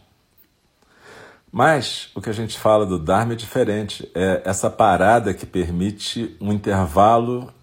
Mas 1.52 2.10
o 2.16 2.22
que 2.22 2.32
a 2.32 2.34
gente 2.34 2.58
fala 2.58 2.86
do 2.86 2.98
Dharma 2.98 3.34
é 3.34 3.36
diferente. 3.36 4.10
É 4.16 4.42
essa 4.44 4.72
parada 4.72 5.34
que 5.34 5.46
permite 5.46 6.36
um 6.42 6.52
intervalo, 6.52 7.54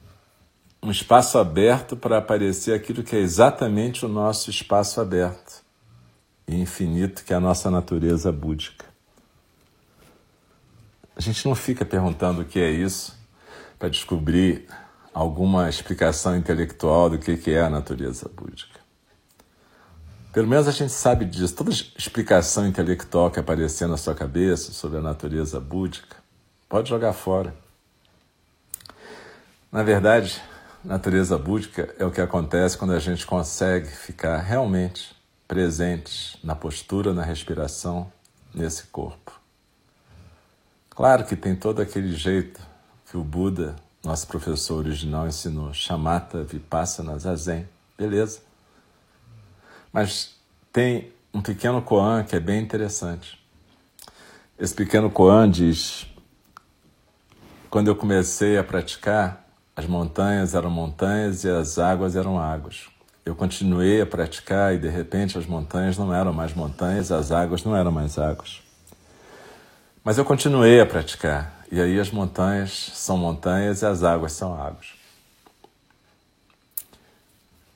um 0.83 0.91
espaço 0.91 1.39
aberto 1.39 1.97
para 1.97 2.19
aparecer 2.19 2.75
aquilo 2.75 3.03
que 3.03 3.15
é 3.15 3.19
exatamente 3.19 4.05
o 4.07 4.09
nosso 4.09 4.49
espaço 4.49 5.01
aberto 5.01 5.63
e 6.49 6.59
infinito, 6.59 7.23
que 7.25 7.33
é 7.33 7.37
a 7.37 7.41
nossa 7.41 7.71
natureza 7.71 8.33
búdica. 8.33 8.87
A 11.15 11.21
gente 11.21 11.47
não 11.47 11.55
fica 11.55 11.85
perguntando 11.85 12.43
o 12.43 12.45
que 12.45 12.59
é 12.59 12.71
isso 12.71 13.19
para 13.79 13.91
descobrir 13.91 14.67
alguma 15.13 15.69
explicação 15.69 16.37
intelectual 16.37 17.11
do 17.11 17.19
que 17.19 17.51
é 17.51 17.61
a 17.61 17.69
natureza 17.69 18.31
búdica. 18.35 18.81
Pelo 20.33 20.47
menos 20.47 20.69
a 20.69 20.71
gente 20.71 20.93
sabe 20.93 21.25
disso. 21.25 21.55
Toda 21.55 21.71
explicação 21.71 22.67
intelectual 22.67 23.31
que 23.31 23.41
aparecer 23.41 23.89
na 23.89 23.97
sua 23.97 24.15
cabeça 24.15 24.73
sobre 24.73 24.99
a 24.99 25.03
natureza 25.03 25.59
búdica, 25.59 26.17
pode 26.69 26.89
jogar 26.89 27.13
fora. 27.13 27.55
Na 29.73 29.83
verdade, 29.83 30.41
natureza 30.85 31.37
búdica 31.37 31.95
é 31.99 32.05
o 32.05 32.11
que 32.11 32.21
acontece 32.21 32.77
quando 32.77 32.93
a 32.93 32.99
gente 32.99 33.27
consegue 33.27 33.89
ficar 33.89 34.39
realmente 34.39 35.15
presente 35.47 36.39
na 36.45 36.55
postura, 36.55 37.13
na 37.13 37.23
respiração, 37.23 38.11
nesse 38.55 38.85
corpo. 38.85 39.39
Claro 40.91 41.25
que 41.25 41.37
tem 41.37 41.55
todo 41.55 41.81
aquele 41.81 42.13
jeito 42.13 42.61
que 43.11 43.17
o 43.17 43.25
Buda, 43.25 43.77
nosso 44.05 44.27
professor 44.27 44.79
original, 44.79 45.27
ensinou, 45.27 45.73
chamata 45.75 46.45
vipassana 46.45 47.19
zazen. 47.19 47.69
Beleza. 47.97 48.41
Mas 49.93 50.37
tem 50.73 51.13
um 51.35 51.43
pequeno 51.43 51.83
koan 51.83 52.25
que 52.25 52.37
é 52.37 52.41
bem 52.41 52.63
interessante. 52.63 53.39
Esse 54.59 54.75
pequeno 54.75 55.11
koan 55.11 55.51
diz: 55.51 56.07
quando 57.69 57.89
eu 57.89 57.97
comecei 57.97 58.59
a 58.59 58.65
praticar, 58.65 59.50
as 59.77 59.87
montanhas 59.87 60.55
eram 60.55 60.71
montanhas 60.71 61.45
e 61.45 61.49
as 61.49 61.79
águas 61.79 62.17
eram 62.17 62.39
águas. 62.39 62.89
Eu 63.25 63.35
continuei 63.35 64.01
a 64.01 64.07
praticar 64.07 64.75
e 64.75 64.79
de 64.79 64.89
repente 64.89 65.39
as 65.39 65.47
montanhas 65.47 65.97
não 65.97 66.13
eram 66.13 66.33
mais 66.33 66.55
montanhas, 66.55 67.13
as 67.13 67.31
águas 67.31 67.65
não 67.65 67.77
eram 67.77 67.93
mais 67.93 68.19
águas. 68.19 68.63
Mas 70.03 70.19
eu 70.19 70.25
continuei 70.25 70.81
a 70.81 70.87
praticar 70.87 71.65
e 71.71 71.81
aí 71.81 72.01
as 72.01 72.11
montanhas 72.11 72.91
são 72.95 73.17
montanhas 73.17 73.83
e 73.83 73.87
as 73.87 74.03
águas 74.03 74.33
são 74.33 74.55
águas. 74.61 74.95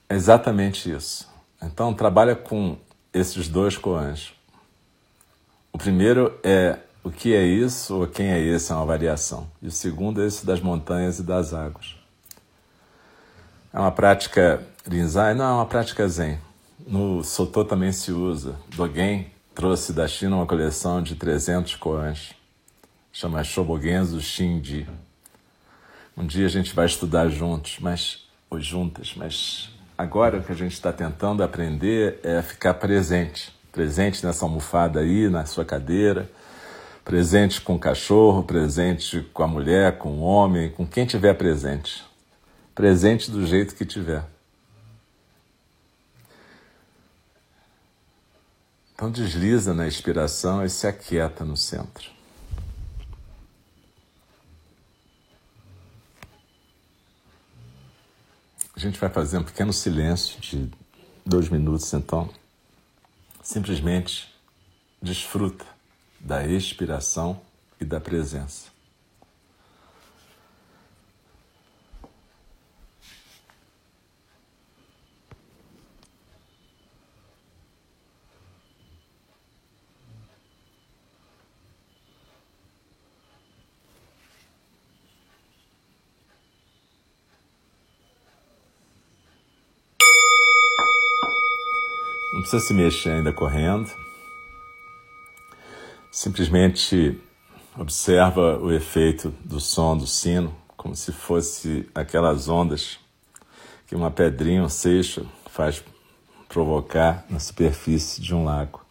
É 0.09 0.15
exatamente 0.15 0.91
isso. 0.91 1.29
Então, 1.63 1.95
trabalha 1.95 2.37
com 2.37 2.77
esses 3.13 3.49
dois 3.49 3.77
koans. 3.77 4.33
O 5.73 5.79
primeiro 5.79 6.39
é 6.43 6.79
o 7.05 7.11
que 7.11 7.35
é 7.35 7.45
isso 7.45 8.01
ou 8.01 8.07
quem 8.07 8.29
é 8.33 8.41
esse, 8.41 8.73
é 8.73 8.75
uma 8.75 8.85
variação. 8.85 9.47
E 9.63 9.69
o 9.69 9.71
segundo 9.71 10.21
é 10.21 10.27
esse 10.27 10.45
das 10.45 10.61
montanhas 10.61 11.21
e 11.21 11.23
das 11.23 11.55
águas. 11.55 11.95
É 13.73 13.79
uma 13.79 13.93
prática 13.93 14.67
Rinzai? 14.89 15.35
Não, 15.35 15.45
é 15.45 15.53
uma 15.53 15.67
prática 15.67 16.09
zen. 16.09 16.39
No 16.87 17.23
Soto 17.23 17.65
também 17.65 17.93
se 17.93 18.11
usa. 18.11 18.57
Dogen 18.75 19.31
trouxe 19.55 19.93
da 19.93 20.09
China 20.09 20.37
uma 20.37 20.47
coleção 20.47 21.03
de 21.03 21.15
300 21.15 21.77
koans. 21.77 22.35
Chama 23.13 23.45
Shobogenzo 23.45 24.21
Shinji. 24.21 24.89
Um 26.17 26.27
dia 26.27 26.47
a 26.47 26.51
gente 26.51 26.75
vai 26.75 26.87
estudar 26.87 27.29
juntos, 27.29 27.77
mas 27.81 28.25
ou 28.51 28.61
juntas, 28.61 29.15
mas 29.17 29.75
Agora 29.97 30.39
o 30.39 30.43
que 30.43 30.51
a 30.51 30.57
gente 30.57 30.73
está 30.73 30.93
tentando 30.93 31.41
aprender 31.41 32.19
é 32.25 32.43
ficar 32.43 32.75
presente, 32.75 33.55
presente 33.71 34.27
nessa 34.27 34.45
almofada 34.45 34.99
aí, 34.99 35.29
na 35.29 35.47
sua 35.47 35.65
cadeira, 35.65 36.29
presente 37.05 37.61
com 37.61 37.75
o 37.75 37.79
cachorro, 37.79 38.43
presente 38.43 39.21
com 39.35 39.43
a 39.43 39.47
mulher, 39.47 39.99
com 39.99 40.09
o 40.19 40.23
homem, 40.23 40.71
com 40.71 40.87
quem 40.87 41.05
tiver 41.05 41.35
presente. 41.35 42.03
Presente 42.75 43.31
do 43.31 43.47
jeito 43.47 43.75
que 43.75 43.85
tiver. 43.85 44.25
Então 48.95 49.11
desliza 49.11 49.75
na 49.75 49.87
inspiração 49.87 50.65
e 50.65 50.71
se 50.71 50.87
aquieta 50.87 51.45
no 51.45 51.57
centro. 51.57 52.11
A 58.75 58.81
gente 58.81 58.99
vai 58.99 59.11
fazer 59.11 59.39
um 59.39 59.45
pequeno 59.45 59.73
silêncio 59.73 60.41
de 60.41 60.71
dois 61.25 61.49
minutos, 61.49 61.93
então. 61.93 62.31
Simplesmente 63.43 64.35
desfruta 65.03 65.74
da 66.25 66.47
expiração 66.47 67.41
e 67.79 67.85
da 67.85 68.01
presença. 68.01 68.75
precisa 92.45 92.61
se 92.61 92.75
mexer 92.75 93.11
ainda 93.11 93.33
correndo. 93.33 93.91
Simplesmente 96.15 97.21
observa 97.77 98.57
o 98.59 98.71
efeito 98.71 99.35
do 99.45 99.59
som 99.59 99.97
do 99.97 100.07
sino, 100.07 100.55
como 100.77 100.95
se 100.95 101.11
fosse 101.11 101.91
aquelas 101.93 102.49
ondas 102.49 103.01
que 103.85 103.97
uma 103.97 104.13
pedrinha, 104.13 104.63
um 104.63 104.69
seixo, 104.69 105.27
faz 105.47 105.83
provocar 106.49 107.25
na 107.29 107.41
superfície 107.41 108.23
de 108.23 108.33
um 108.33 108.45
lago. 108.45 108.87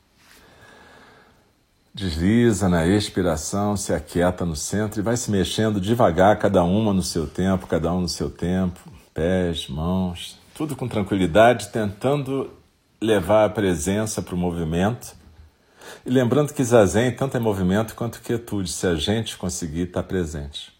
Desliza 1.94 2.68
na 2.68 2.86
expiração, 2.86 3.78
se 3.78 3.94
aquieta 3.94 4.46
no 4.46 4.58
centro 4.58 5.00
e 5.00 5.02
vai 5.02 5.16
se 5.16 5.32
mexendo 5.32 5.80
devagar, 5.80 6.38
cada 6.38 6.62
uma 6.62 6.92
no 6.92 7.02
seu 7.02 7.26
tempo, 7.26 7.68
cada 7.68 7.90
um 7.94 8.02
no 8.02 8.10
seu 8.10 8.30
tempo, 8.30 8.82
pés, 9.14 9.70
mãos, 9.70 10.38
tudo 10.54 10.76
com 10.76 10.90
tranquilidade, 10.90 11.70
tentando 11.70 12.52
levar 13.02 13.46
a 13.46 13.50
presença 13.50 14.22
para 14.22 14.36
o 14.36 14.38
movimento. 14.38 15.23
E 16.06 16.10
lembrando 16.10 16.54
que 16.54 16.64
zazen 16.64 17.12
tanto 17.12 17.38
é 17.38 17.40
movimento 17.40 17.96
quanto 17.96 18.22
quietude, 18.22 18.70
se 18.70 18.88
a 18.88 18.96
gente 18.96 19.38
conseguir 19.38 19.84
estar 19.84 20.04
presente. 20.04 20.74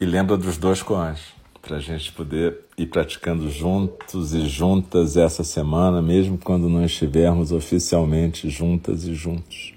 E 0.00 0.04
lembra 0.04 0.36
dos 0.36 0.56
dois 0.56 0.82
koans, 0.82 1.20
para 1.60 1.76
a 1.76 1.80
gente 1.80 2.12
poder 2.12 2.58
ir 2.76 2.86
praticando 2.86 3.48
juntos 3.48 4.34
e 4.34 4.48
juntas 4.48 5.16
essa 5.16 5.44
semana, 5.44 6.02
mesmo 6.02 6.36
quando 6.36 6.68
não 6.68 6.84
estivermos 6.84 7.52
oficialmente 7.52 8.50
juntas 8.50 9.04
e 9.04 9.14
juntos. 9.14 9.72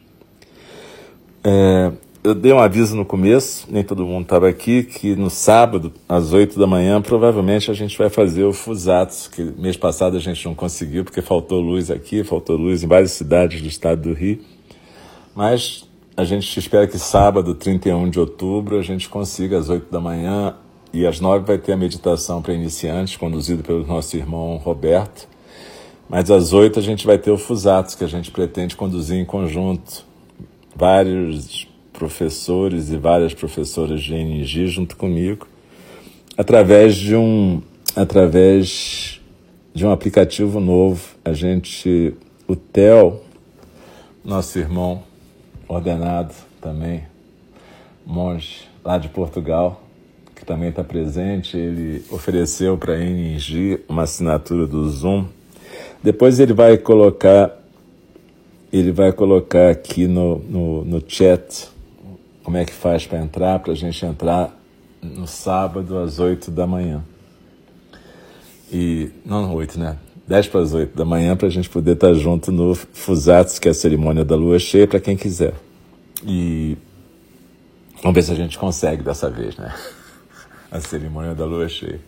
É, 1.43 1.91
eu 2.25 2.33
dei 2.33 2.51
um 2.51 2.59
aviso 2.59 2.95
no 2.95 3.05
começo, 3.05 3.67
nem 3.69 3.83
todo 3.83 4.03
mundo 4.03 4.23
estava 4.23 4.49
aqui, 4.49 4.81
que 4.81 5.15
no 5.15 5.29
sábado, 5.29 5.93
às 6.09 6.33
8 6.33 6.57
da 6.57 6.65
manhã, 6.65 6.99
provavelmente 6.99 7.69
a 7.69 7.73
gente 7.75 7.95
vai 7.95 8.09
fazer 8.09 8.43
o 8.43 8.51
Fusatsu, 8.51 9.29
que 9.29 9.43
mês 9.43 9.77
passado 9.77 10.17
a 10.17 10.19
gente 10.19 10.43
não 10.43 10.55
conseguiu, 10.55 11.03
porque 11.03 11.21
faltou 11.21 11.61
luz 11.61 11.91
aqui, 11.91 12.23
faltou 12.23 12.57
luz 12.57 12.81
em 12.81 12.88
várias 12.88 13.11
cidades 13.11 13.61
do 13.61 13.67
estado 13.67 14.01
do 14.01 14.13
Rio. 14.13 14.39
Mas 15.35 15.88
a 16.17 16.23
gente 16.23 16.57
espera 16.57 16.88
que 16.88 16.97
sábado, 16.97 17.53
31 17.53 18.09
de 18.09 18.19
outubro, 18.19 18.79
a 18.79 18.81
gente 18.81 19.07
consiga 19.07 19.59
às 19.59 19.69
8 19.69 19.91
da 19.91 19.99
manhã 19.99 20.55
e 20.91 21.05
às 21.05 21.19
9 21.19 21.45
vai 21.45 21.59
ter 21.59 21.73
a 21.73 21.77
meditação 21.77 22.41
para 22.41 22.55
iniciantes, 22.55 23.17
conduzida 23.17 23.61
pelo 23.61 23.85
nosso 23.85 24.17
irmão 24.17 24.57
Roberto. 24.57 25.27
Mas 26.09 26.31
às 26.31 26.53
8 26.53 26.79
a 26.79 26.81
gente 26.81 27.05
vai 27.05 27.19
ter 27.19 27.29
o 27.29 27.38
Fusatsu, 27.38 27.95
que 27.95 28.03
a 28.03 28.07
gente 28.07 28.31
pretende 28.31 28.75
conduzir 28.75 29.19
em 29.19 29.25
conjunto. 29.25 30.03
Vários 30.75 31.67
professores 31.97 32.91
e 32.91 32.97
várias 32.97 33.34
professoras 33.34 34.01
de 34.03 34.13
NG 34.13 34.67
junto 34.67 34.95
comigo, 34.95 35.47
através 36.38 36.95
de 36.95 37.15
um 37.15 37.62
através 37.95 39.21
de 39.73 39.86
um 39.86 39.91
aplicativo 39.91 40.60
novo. 40.60 41.15
A 41.23 41.34
gente, 41.34 42.13
o 42.47 42.55
Theo, 42.55 43.21
nosso 44.23 44.60
irmão 44.60 45.03
ordenado 45.67 46.34
também, 46.62 47.03
monge 48.05 48.67
lá 48.84 48.97
de 48.97 49.08
Portugal, 49.10 49.81
que 50.36 50.45
também 50.45 50.69
está 50.69 50.84
presente, 50.84 51.58
ele 51.58 52.03
ofereceu 52.12 52.77
para 52.77 52.93
a 52.93 52.99
NG 52.99 53.79
uma 53.88 54.03
assinatura 54.03 54.67
do 54.67 54.88
Zoom. 54.89 55.25
Depois 56.03 56.39
ele 56.39 56.53
vai 56.53 56.77
colocar 56.77 57.62
ele 58.73 58.91
vai 58.91 59.13
colocar 59.13 59.69
aqui 59.69 60.05
no, 60.05 60.39
no, 60.39 60.84
no 60.84 61.03
chat 61.08 61.69
como 62.45 62.58
é 62.58 62.63
que 62.63 62.71
faz 62.71 63.08
para 63.08 63.17
entrar, 63.17 63.58
para 63.58 63.71
a 63.71 63.75
gente 63.75 64.05
entrar 64.05 64.55
no 65.01 65.25
sábado 65.25 65.97
às 65.97 66.19
8 66.19 66.51
da 66.51 66.67
manhã. 66.67 67.03
E, 68.71 69.10
não 69.25 69.51
8, 69.55 69.79
né? 69.79 69.97
10 70.27 70.47
para 70.49 70.62
as 70.62 70.71
8 70.71 70.95
da 70.95 71.03
manhã 71.03 71.36
para 71.36 71.47
a 71.47 71.49
gente 71.49 71.67
poder 71.67 71.93
estar 71.93 72.13
junto 72.13 72.51
no 72.51 72.75
Fusatsu, 72.75 73.60
que 73.60 73.67
é 73.67 73.71
a 73.71 73.73
cerimônia 73.73 74.23
da 74.23 74.36
lua 74.36 74.60
cheia, 74.60 74.88
para 74.88 74.99
quem 74.99 75.17
quiser. 75.17 75.55
E 76.23 76.77
vamos 78.03 78.13
ver 78.13 78.21
se 78.21 78.31
a 78.31 78.36
gente 78.36 78.60
consegue 78.60 79.01
dessa 79.01 79.27
vez, 79.27 79.58
né? 79.58 79.73
A 80.71 80.79
cerimônia 80.79 81.34
da 81.34 81.45
lua 81.45 81.67
cheia. 81.67 81.99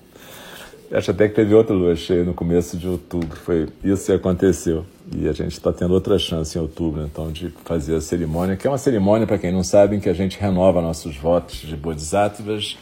Acho 0.91 1.12
até 1.12 1.28
que 1.28 1.36
teve 1.36 1.54
outra 1.54 1.76
lua 1.76 1.95
cheia 1.95 2.23
no 2.23 2.34
começo 2.34 2.78
de 2.78 2.88
outubro. 2.88 3.38
Foi 3.38 3.67
isso 3.84 4.06
que 4.06 4.12
aconteceu. 4.13 4.86
E 5.13 5.28
a 5.28 5.34
gente 5.34 5.52
está 5.52 5.73
tendo 5.73 5.93
outra 5.93 6.17
chance 6.17 6.58
em 6.58 6.62
outubro, 6.62 7.04
então, 7.04 7.32
de 7.32 7.50
fazer 7.65 7.95
a 7.95 8.02
cerimônia, 8.02 8.56
que 8.56 8.65
é 8.65 8.69
uma 8.69 8.78
cerimônia, 8.78 9.28
para 9.28 9.38
quem 9.38 9.52
não 9.52 9.63
sabe, 9.63 9.97
em 9.97 10.00
que 10.00 10.10
a 10.10 10.13
gente 10.13 10.39
renova 10.39 10.82
nossos 10.82 11.15
votos 11.17 11.58
de 11.58 11.76
bodhisattvas, 11.76 12.78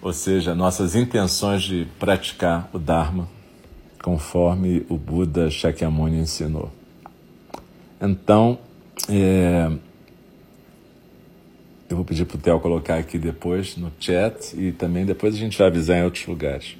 ou 0.00 0.12
seja, 0.12 0.54
nossas 0.54 0.94
intenções 0.94 1.62
de 1.62 1.86
praticar 1.98 2.70
o 2.72 2.78
Dharma 2.78 3.28
conforme 4.02 4.86
o 4.88 4.96
Buda 4.96 5.50
Shakyamuni 5.50 6.18
ensinou. 6.18 6.70
Então, 8.00 8.58
é, 9.08 9.70
eu 11.88 11.96
vou 11.96 12.04
pedir 12.04 12.24
para 12.24 12.36
o 12.36 12.40
Theo 12.40 12.60
colocar 12.60 12.98
aqui 12.98 13.18
depois 13.18 13.76
no 13.76 13.92
chat 13.98 14.54
e 14.56 14.72
também 14.72 15.04
depois 15.04 15.34
a 15.34 15.38
gente 15.38 15.58
vai 15.58 15.66
avisar 15.66 15.98
em 15.98 16.04
outros 16.04 16.26
lugares. 16.26 16.76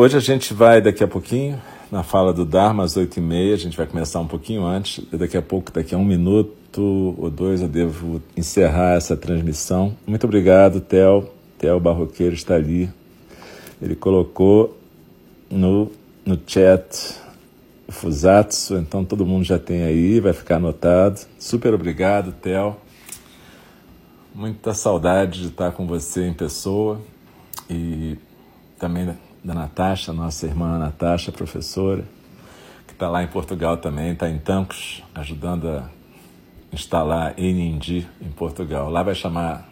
Hoje 0.00 0.16
a 0.16 0.20
gente 0.20 0.54
vai, 0.54 0.80
daqui 0.80 1.04
a 1.04 1.06
pouquinho, 1.06 1.60
na 1.92 2.02
fala 2.02 2.32
do 2.32 2.42
Dharma, 2.42 2.84
às 2.84 2.96
oito 2.96 3.18
e 3.18 3.20
meia, 3.20 3.52
a 3.52 3.58
gente 3.58 3.76
vai 3.76 3.86
começar 3.86 4.18
um 4.18 4.26
pouquinho 4.26 4.64
antes, 4.64 5.04
daqui 5.12 5.36
a 5.36 5.42
pouco, 5.42 5.70
daqui 5.70 5.94
a 5.94 5.98
um 5.98 6.04
minuto 6.06 7.14
ou 7.18 7.28
dois, 7.28 7.60
eu 7.60 7.68
devo 7.68 8.22
encerrar 8.34 8.94
essa 8.94 9.14
transmissão. 9.14 9.94
Muito 10.06 10.24
obrigado, 10.24 10.80
Theo. 10.80 11.28
Theo 11.58 11.78
Barroqueiro 11.78 12.34
está 12.34 12.54
ali. 12.54 12.88
Ele 13.78 13.94
colocou 13.94 14.74
no, 15.50 15.92
no 16.24 16.40
chat 16.46 17.20
Fusatsu, 17.86 18.78
então 18.78 19.04
todo 19.04 19.26
mundo 19.26 19.44
já 19.44 19.58
tem 19.58 19.82
aí, 19.82 20.18
vai 20.18 20.32
ficar 20.32 20.56
anotado. 20.56 21.20
Super 21.38 21.74
obrigado, 21.74 22.32
Theo. 22.32 22.74
Muita 24.34 24.72
saudade 24.72 25.42
de 25.42 25.48
estar 25.48 25.72
com 25.72 25.86
você 25.86 26.26
em 26.26 26.32
pessoa 26.32 26.98
e 27.68 28.16
também 28.78 29.14
da 29.42 29.54
Natasha, 29.54 30.12
nossa 30.12 30.46
irmã 30.46 30.78
Natasha, 30.78 31.32
professora, 31.32 32.04
que 32.86 32.92
está 32.92 33.08
lá 33.08 33.22
em 33.22 33.28
Portugal 33.28 33.76
também, 33.76 34.12
está 34.12 34.28
em 34.28 34.38
Tancos, 34.38 35.02
ajudando 35.14 35.68
a 35.68 35.88
instalar 36.72 37.34
Enindi 37.38 38.06
em 38.20 38.30
Portugal. 38.30 38.90
Lá 38.90 39.02
vai 39.02 39.14
chamar 39.14 39.70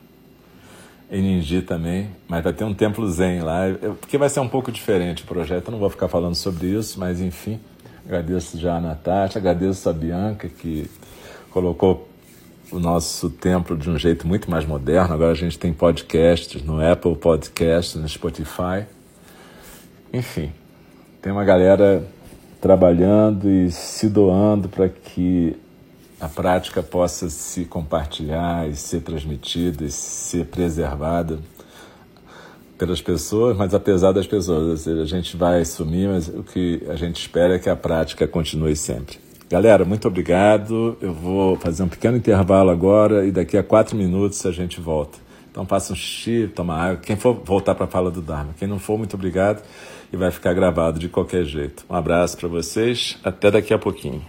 em 1.11 1.23
Ninji 1.23 1.63
também, 1.63 2.11
mas 2.29 2.45
vai 2.45 2.53
ter 2.53 2.65
um 2.65 2.75
templo 2.75 3.09
zen 3.11 3.41
lá, 3.41 3.63
porque 3.99 4.19
vai 4.19 4.29
ser 4.29 4.41
um 4.41 4.49
pouco 4.49 4.71
diferente 4.71 5.23
o 5.23 5.27
projeto, 5.27 5.69
eu 5.69 5.73
não 5.73 5.79
vou 5.79 5.89
ficar 5.89 6.07
falando 6.09 6.35
sobre 6.35 6.67
isso, 6.67 7.01
mas 7.01 7.21
enfim, 7.21 7.59
agradeço 8.05 8.59
já 8.59 8.77
a 8.77 8.81
Natasha, 8.81 9.39
agradeço 9.39 9.89
a 9.89 9.93
Bianca 9.93 10.49
que 10.49 10.91
colocou 11.51 12.09
o 12.71 12.79
nosso 12.79 13.31
templo 13.31 13.75
de 13.75 13.89
um 13.89 13.99
jeito 13.99 14.29
muito 14.29 14.51
mais 14.51 14.67
moderno, 14.67 15.15
agora 15.15 15.33
a 15.33 15.35
gente 15.35 15.59
tem 15.59 15.73
podcasts 15.73 16.63
no 16.63 16.87
Apple 16.87 17.17
Podcasts, 17.17 17.95
no 17.95 18.07
Spotify, 18.07 18.85
enfim, 20.13 20.53
tem 21.21 21.33
uma 21.33 21.45
galera 21.45 22.05
trabalhando 22.61 23.49
e 23.49 23.71
se 23.71 24.09
doando 24.09 24.69
para 24.69 24.89
que 24.89 25.57
a 26.21 26.29
prática 26.29 26.83
possa 26.83 27.31
se 27.31 27.65
compartilhar 27.65 28.69
e 28.69 28.75
ser 28.75 29.01
transmitida 29.01 29.85
e 29.85 29.91
ser 29.91 30.47
preservada 30.47 31.39
pelas 32.77 33.01
pessoas, 33.01 33.57
mas 33.57 33.75
apesar 33.75 34.13
das 34.13 34.27
pessoas, 34.27 34.87
a 34.87 35.05
gente 35.05 35.37
vai 35.37 35.65
sumir, 35.65 36.09
mas 36.09 36.29
o 36.29 36.43
que 36.43 36.83
a 36.89 36.95
gente 36.95 37.21
espera 37.21 37.57
é 37.57 37.59
que 37.59 37.69
a 37.69 37.77
prática 37.77 38.27
continue 38.27 38.77
sempre. 38.77 39.19
Galera, 39.51 39.85
muito 39.85 40.07
obrigado. 40.07 40.97
Eu 41.01 41.13
vou 41.13 41.57
fazer 41.57 41.83
um 41.83 41.89
pequeno 41.89 42.17
intervalo 42.17 42.71
agora 42.71 43.25
e 43.25 43.33
daqui 43.33 43.57
a 43.57 43.63
quatro 43.63 43.97
minutos 43.97 44.45
a 44.47 44.53
gente 44.53 44.81
volta. 44.81 45.19
Então 45.51 45.67
faça 45.67 45.93
um 45.93 45.97
xixi, 45.97 46.49
toma 46.55 46.75
água. 46.75 46.97
Quem 46.99 47.17
for 47.17 47.35
voltar 47.35 47.75
para 47.75 47.87
a 47.87 47.89
fala 47.89 48.11
do 48.11 48.21
Dharma. 48.21 48.55
Quem 48.59 48.69
não 48.69 48.79
for, 48.79 48.97
muito 48.97 49.15
obrigado 49.15 49.63
e 50.13 50.17
vai 50.17 50.31
ficar 50.31 50.55
gravado 50.55 50.99
de 50.99 51.09
qualquer 51.09 51.45
jeito. 51.45 51.85
Um 51.89 51.95
abraço 51.95 52.37
para 52.37 52.49
vocês. 52.49 53.19
Até 53.23 53.51
daqui 53.51 53.73
a 53.75 53.79
pouquinho. 53.79 54.25